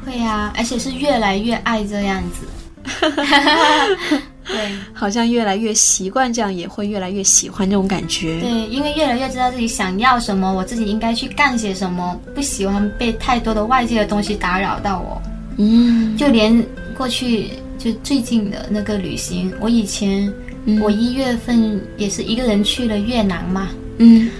[0.06, 2.46] 会对呀、而且是越来越爱这样子。
[4.48, 8.40] 对好像越来越习惯这样，也会越来越喜欢这种感觉。
[8.40, 15.20] 对，因为越来越知道自己想要什么，我自己应该去干些什么，不喜欢被太多的外界的东西打扰到我。
[15.58, 16.64] 嗯，就连
[16.96, 20.32] 过去就最近的那个旅行，我以前、
[20.66, 24.30] 嗯我一月份也是一个人去了越南嘛，嗯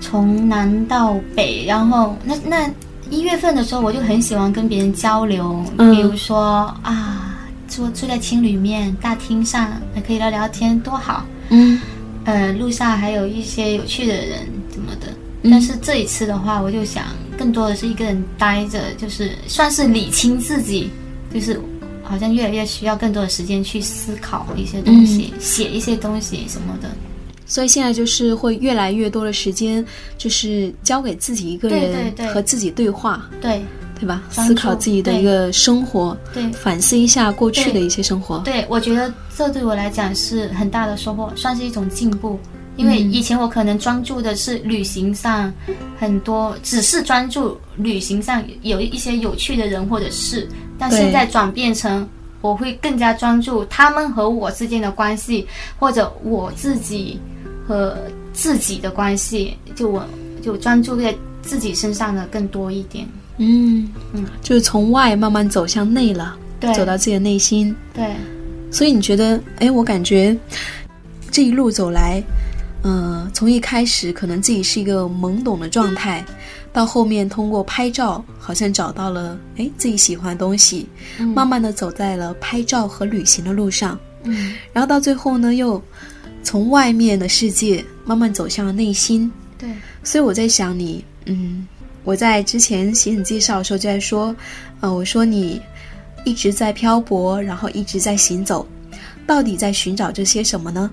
[0.00, 2.70] 从南到北，然后那那
[3.10, 7.38] 一月份的时候，我就很喜欢跟别人交流，嗯比如说啊，
[7.68, 11.26] 坐坐在青旅面大厅上，还可以聊聊天，多好。
[11.48, 11.80] 嗯
[12.24, 15.08] 呃，路上还有一些有趣的人怎么的。
[15.42, 17.06] 嗯但是这一次的话，我就想
[17.36, 20.90] 更多的是一个人待着，就是算是理清自己，
[21.32, 21.58] 就是
[22.04, 26.90] 好像越来越需要更多的时间去思考一些东西，写一些东西什么的。
[27.50, 29.84] 所以现在就是会越来越多的时间，
[30.16, 33.60] 就是交给自己一个人和自己对话，对
[33.98, 34.22] 对吧？
[34.30, 38.38] 思考自己的一个生活，对反思一下过去的一些生活。
[38.38, 42.38] 对，我觉得这对我来讲是很大的收获，算是一种进步。
[42.76, 45.52] 因为以前我可能专注的是旅行上
[45.98, 50.48] 很多，只是专注旅行上有一些有趣的人或者事，
[50.78, 52.08] 但现在转变成
[52.40, 55.46] 我会更加专注他们和我之间的关系，
[55.78, 57.20] 或者我自己
[57.70, 57.96] 和
[58.32, 60.04] 自己的关系，就我
[60.42, 63.06] 就专注在自己身上的更多一点。
[63.36, 67.74] 嗯嗯，就是从外慢慢走向内了，对，走到自己的内心。
[67.94, 68.04] 对。
[68.72, 70.36] 所以你觉得，哎，我感觉
[71.30, 72.20] 这一路走来，
[72.82, 76.24] 呃，从一开始可能自己是一个懵懂的状态，
[76.72, 80.88] 到后面通过拍照，好像找到了哎自己喜欢的东西，
[81.34, 85.80] 慢慢的走在了拍照和旅行的路上，嗯，然后到最后呢，又
[86.42, 89.30] 从外面的世界慢慢走向了内心。
[89.58, 89.68] 对
[90.02, 91.66] 所以我在想你，嗯，
[92.02, 94.34] 我在之前写你介绍的时候就在说，
[94.80, 95.60] 呃，我说你
[96.24, 98.66] 一直在漂泊，然后一直在行走，
[99.26, 100.90] 到底在寻找这些什么呢？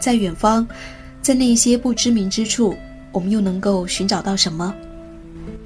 [0.00, 0.66] 在远方，
[1.22, 2.76] 在那些不知名之处，
[3.10, 4.72] 我们又能够寻找到什么？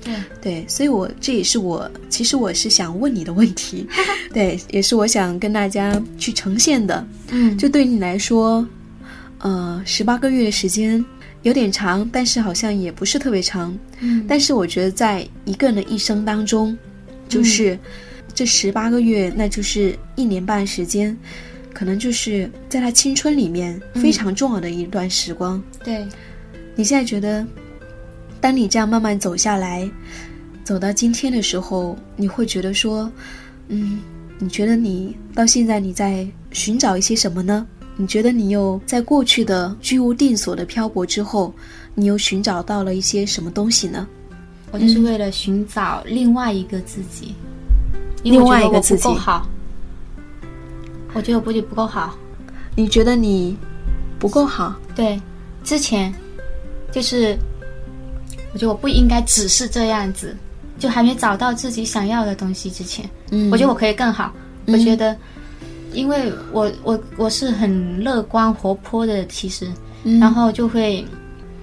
[0.02, 3.86] 对对，所以我这也是我其实我是想问你的问题，
[4.32, 7.06] 对，也是我想跟大家去呈现的。
[7.30, 8.66] 嗯，就对你来说，
[9.38, 11.04] 呃，十八个月的时间
[11.42, 13.76] 有点长，但是好像也不是特别长。
[14.00, 16.76] 嗯但是我觉得在一个人的一生当中，
[17.28, 17.78] 就是
[18.34, 21.16] 这十八个月，那就是一年半时间，
[21.72, 25.62] 可能就是在他青春里面非常重要的一段时光。
[25.84, 26.06] 对。
[26.74, 27.44] 你现在觉得，
[28.40, 29.90] 当你这样慢慢走下来，
[30.62, 33.10] 走到今天的时候，你会觉得说，
[33.66, 33.98] 嗯，
[34.38, 37.66] 你觉得你到现在你在寻找一些什么呢？
[38.00, 41.52] 你觉得你又在过去的居无定所的漂泊之后，
[41.96, 44.06] 你又寻找到了一些什么东西呢？
[44.70, 47.34] 我就是为了寻找另外一个自己，
[48.22, 49.48] 因为另我觉得我外一个自己不够好，
[51.12, 52.16] 我觉得我自己不够好。
[52.76, 53.56] 你觉得你
[54.16, 54.76] 不够好？
[54.94, 55.20] 对，
[55.64, 56.14] 之前
[56.92, 57.36] 就是
[58.52, 60.36] 我觉得我不应该只是这样子，
[60.78, 64.32] 就还没找到自己想要的东西之前，嗯，我觉得我可以更好。
[64.66, 65.16] 我觉得，
[65.98, 69.66] 因为我我我是很乐观活泼的，其实，
[70.04, 71.04] 嗯然后就会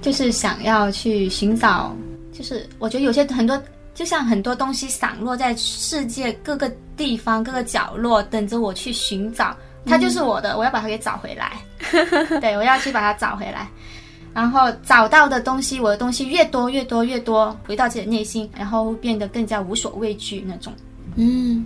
[0.02, 1.96] 就是想要去寻找，
[2.32, 3.60] 就是我觉得有些很多，
[3.94, 9.56] 就像很多东西散落在世界各个地方、各个角落，等着我去寻找。
[9.86, 11.52] 它就是我的，我要把它给找回来。
[12.40, 13.68] 对，我要去把它找回来。
[14.34, 20.70] 然后找到的东西，我的东西越多越多越多，回到自己的内心，然后变得更加无所畏惧那种。
[21.14, 21.64] 嗯，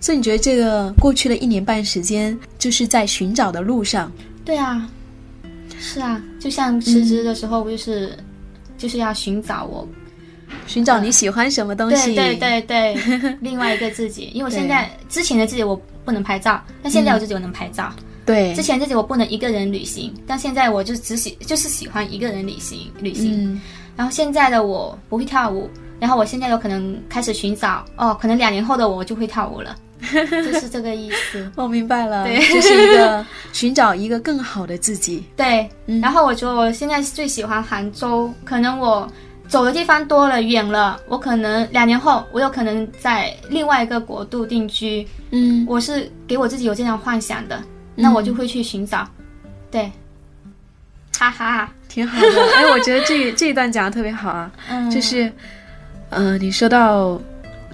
[0.00, 4.10] 所以你觉得这个过去的一年半时间，就是在寻找的路上？
[4.44, 4.88] 对啊，
[5.78, 8.16] 是啊，就像辞职的时候，不就是、
[8.78, 9.86] 就是要寻找我
[10.66, 12.14] 寻找你喜欢什么东西？
[12.14, 14.30] 对对对对， 另外一个自己。
[14.32, 17.92] 因为我现在之前的自己我不能拍照，但现在我自己我能拍照。
[18.24, 23.52] 对之前自己我不能一个人旅行，但现在我就只喜就是喜欢一个人旅行旅行。
[23.52, 23.60] 嗯
[23.96, 31.50] 然后现在的我不会跳舞，然后我现在有可能开始寻找哦，可能两年后的我就会跳舞了， 就是这个意思。
[31.56, 32.38] 我明白了，对。
[32.52, 35.24] 就是一个寻找一个更好的自己。
[35.36, 36.00] 对，嗯。
[36.00, 39.10] 然后我觉得我现在最喜欢杭州，可能我
[39.48, 45.64] 走的地方多了，远了，我可能两年后我有可能在另外一个国度定居，嗯。
[45.68, 47.62] 我是给我自己有这样幻想的，
[47.94, 49.08] 那我就会去寻找，
[49.70, 49.90] 对，
[51.18, 52.28] 哈哈，挺好的。
[52.56, 55.32] 哎，我觉得这这一段讲的特别好啊，嗯，就是，
[56.10, 57.20] 呃，你说到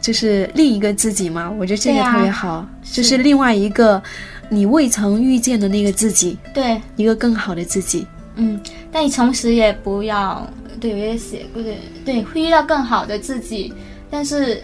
[0.00, 4.02] 就是另一个自己嘛，我觉得这个特别好，就是另外一个
[4.48, 8.06] 你未曾遇见的那个自己，对，一个更好的自己。
[8.36, 8.60] 嗯，
[8.90, 10.46] 但你同时也不要，
[10.80, 13.72] 对我也写过，对对，会遇到更好的自己，
[14.10, 14.62] 但是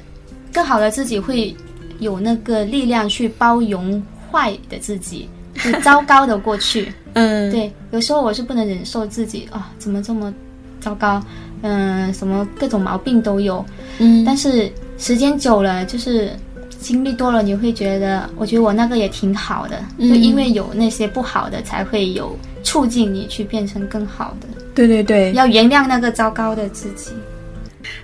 [0.53, 1.55] 更好的自己会
[1.99, 5.28] 有那个力量去包容坏的自己，
[5.62, 6.93] 就糟糕的过去。
[7.12, 10.32] 嗯，对，有时候我是不能忍受自己啊，怎么这么
[10.81, 11.23] 糟糕？
[11.63, 13.65] 嗯，什么各种毛病都有。
[13.99, 16.33] 嗯，但是时间久了，就是
[16.81, 24.47] 经历多了，你会觉得，我觉得我那个也挺好的，嗯就因为有那些不好的，才会有促进你去变成更好的。
[24.75, 27.11] 对对对，要原谅那个糟糕的自己。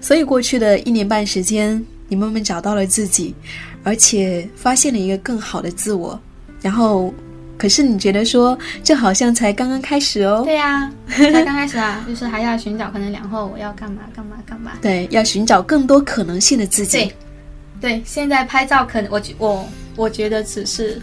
[0.00, 3.34] 所以过去的一年半时间，你慢慢找到了自己，
[3.84, 6.18] 而且发现了一个更好的自我。
[6.60, 7.12] 然后，
[7.56, 10.42] 可是你觉得说，这好像才刚刚开始哦。
[10.44, 14.72] 对呀、 才刚开始啊，就是还要寻找可能两后我要干嘛干嘛干嘛。
[14.82, 16.98] 对，要寻找更多可能性的自己。
[16.98, 17.14] 对，
[17.80, 21.00] 对，现在拍照可能我觉我我觉得只是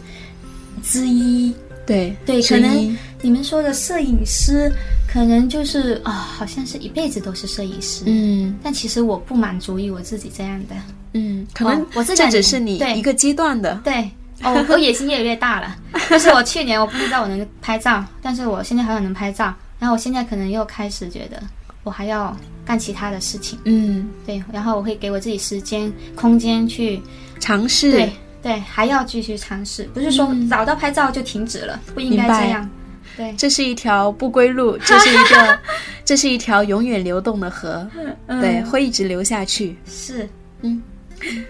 [0.83, 1.53] 之一。
[1.83, 4.71] 对对，可能你们说的摄影师，
[5.11, 8.03] 可能就是啊、好像是一辈子都是摄影师。
[8.05, 10.75] 嗯但其实我不满足于我自己这样的。
[11.13, 13.81] 嗯，可能哦我这这只是你对一个阶段的。
[13.83, 14.09] 对，
[14.43, 15.75] 哦，我我野心越来越大了。
[16.09, 19.53] 就是我去年我不知道我能拍照，但是我现在好像能拍照。
[19.79, 21.41] 然后我现在可能又开始觉得
[21.83, 23.57] 我还要干其他的事情。
[23.65, 27.01] 嗯，对，然后我会给我自己时间、空间去
[27.39, 27.91] 尝试。
[27.91, 28.13] 对
[28.43, 32.69] 对，还要继续尝试，不是说嗯找到拍照就停止了，不应该这样。
[33.17, 35.59] 对，这是一条不归路，这是一个，
[36.05, 37.87] 这是一条永远流动的河，
[38.27, 40.29] 嗯对，会一直流下去，是
[40.61, 40.81] 嗯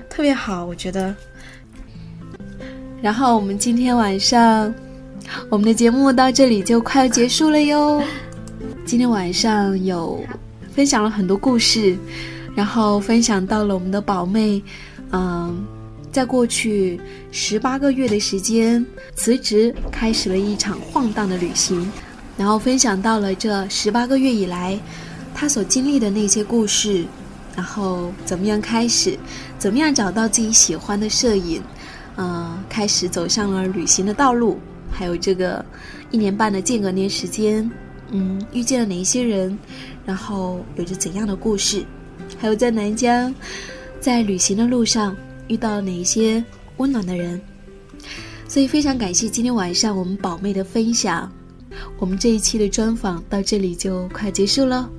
[0.10, 1.14] 特别好，我觉得。
[3.02, 4.72] 然后我们今天晚上，
[5.50, 8.02] 我们的节目到这里就快要结束了哟。
[8.86, 10.24] 今天晚上有
[10.72, 11.98] 分享了很多故事，
[12.56, 14.62] 然后分享到了我们的宝妹，
[15.14, 15.66] 嗯，
[16.12, 17.02] 在过去
[17.32, 21.92] 十八个月的时间辞职，开始了一场晃荡的旅行，
[22.38, 24.80] 然后分享到了这十八个月以来
[25.34, 27.04] 她所经历的那些故事，
[27.56, 29.18] 然后怎么样开始，
[29.58, 31.62] 怎么样找到自己喜欢的摄影，
[32.18, 34.60] 嗯、开始走上了旅行的道路，
[34.92, 35.64] 还有这个
[36.12, 37.70] 一年半的间隔年时间，
[38.12, 39.58] 嗯，遇见了哪一些人，
[40.06, 41.84] 然后有着怎样的故事，
[42.38, 43.34] 还有在南疆，
[44.00, 45.16] 在旅行的路上
[45.48, 46.44] 遇到了哪一些
[46.78, 47.40] 温暖的人，
[48.48, 51.32] 所以非常感谢今天晚上我们宝妹的分享，
[51.98, 54.90] 我们这一期的专访到这里就快结束了。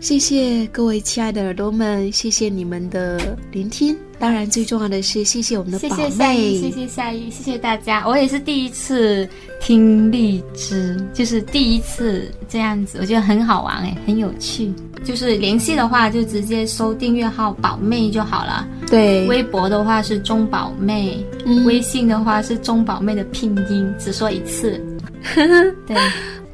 [0.00, 3.96] 谢谢各位亲爱的耳朵们，谢谢你们的聆听。
[4.16, 8.06] 当然，最重要的是谢谢我们的谢宝妹，谢谢谢夏雨，谢谢大家。
[8.06, 9.28] 我也是第一次
[9.60, 14.72] 听荔枝，就是第一次这样子，我觉得很好玩哎，很有趣。
[15.04, 18.66] 就是联系的话，就直接搜订阅号“宝妹”就好了。
[18.88, 24.80] 对，微博的话是中宝妹，嗯微信的话是中宝妹的拼音，只说一次。
[25.86, 25.96] 对，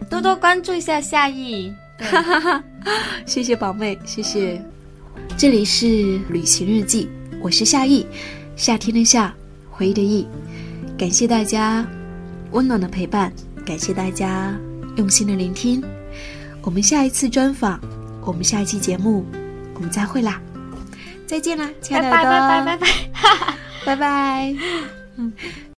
[0.09, 1.71] 多多关注一下夏意。
[1.97, 2.09] 对
[3.27, 4.61] 谢谢宝妹，谢谢。
[5.37, 7.09] 这里是旅行日记，
[7.41, 8.07] 我是夏意，
[8.57, 9.35] 夏天的夏，
[9.71, 10.27] 回忆的忆。
[10.97, 11.87] 感谢大家
[12.53, 13.33] 温暖的陪伴，
[13.65, 14.55] 感谢大家
[14.97, 15.83] 用心的聆听。
[16.63, 17.81] 我们下一次专访，
[18.25, 19.25] 我们下一期节目，
[19.75, 20.41] 我们再会啦，
[21.27, 23.57] 再见啦，亲爱的拜耳朵，拜拜拜拜。
[23.85, 24.55] 拜拜。
[25.17, 25.31] 我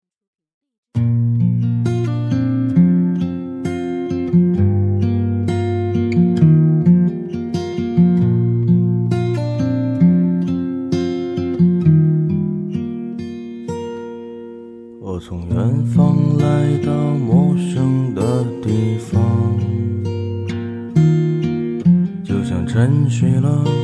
[23.47, 23.76] alone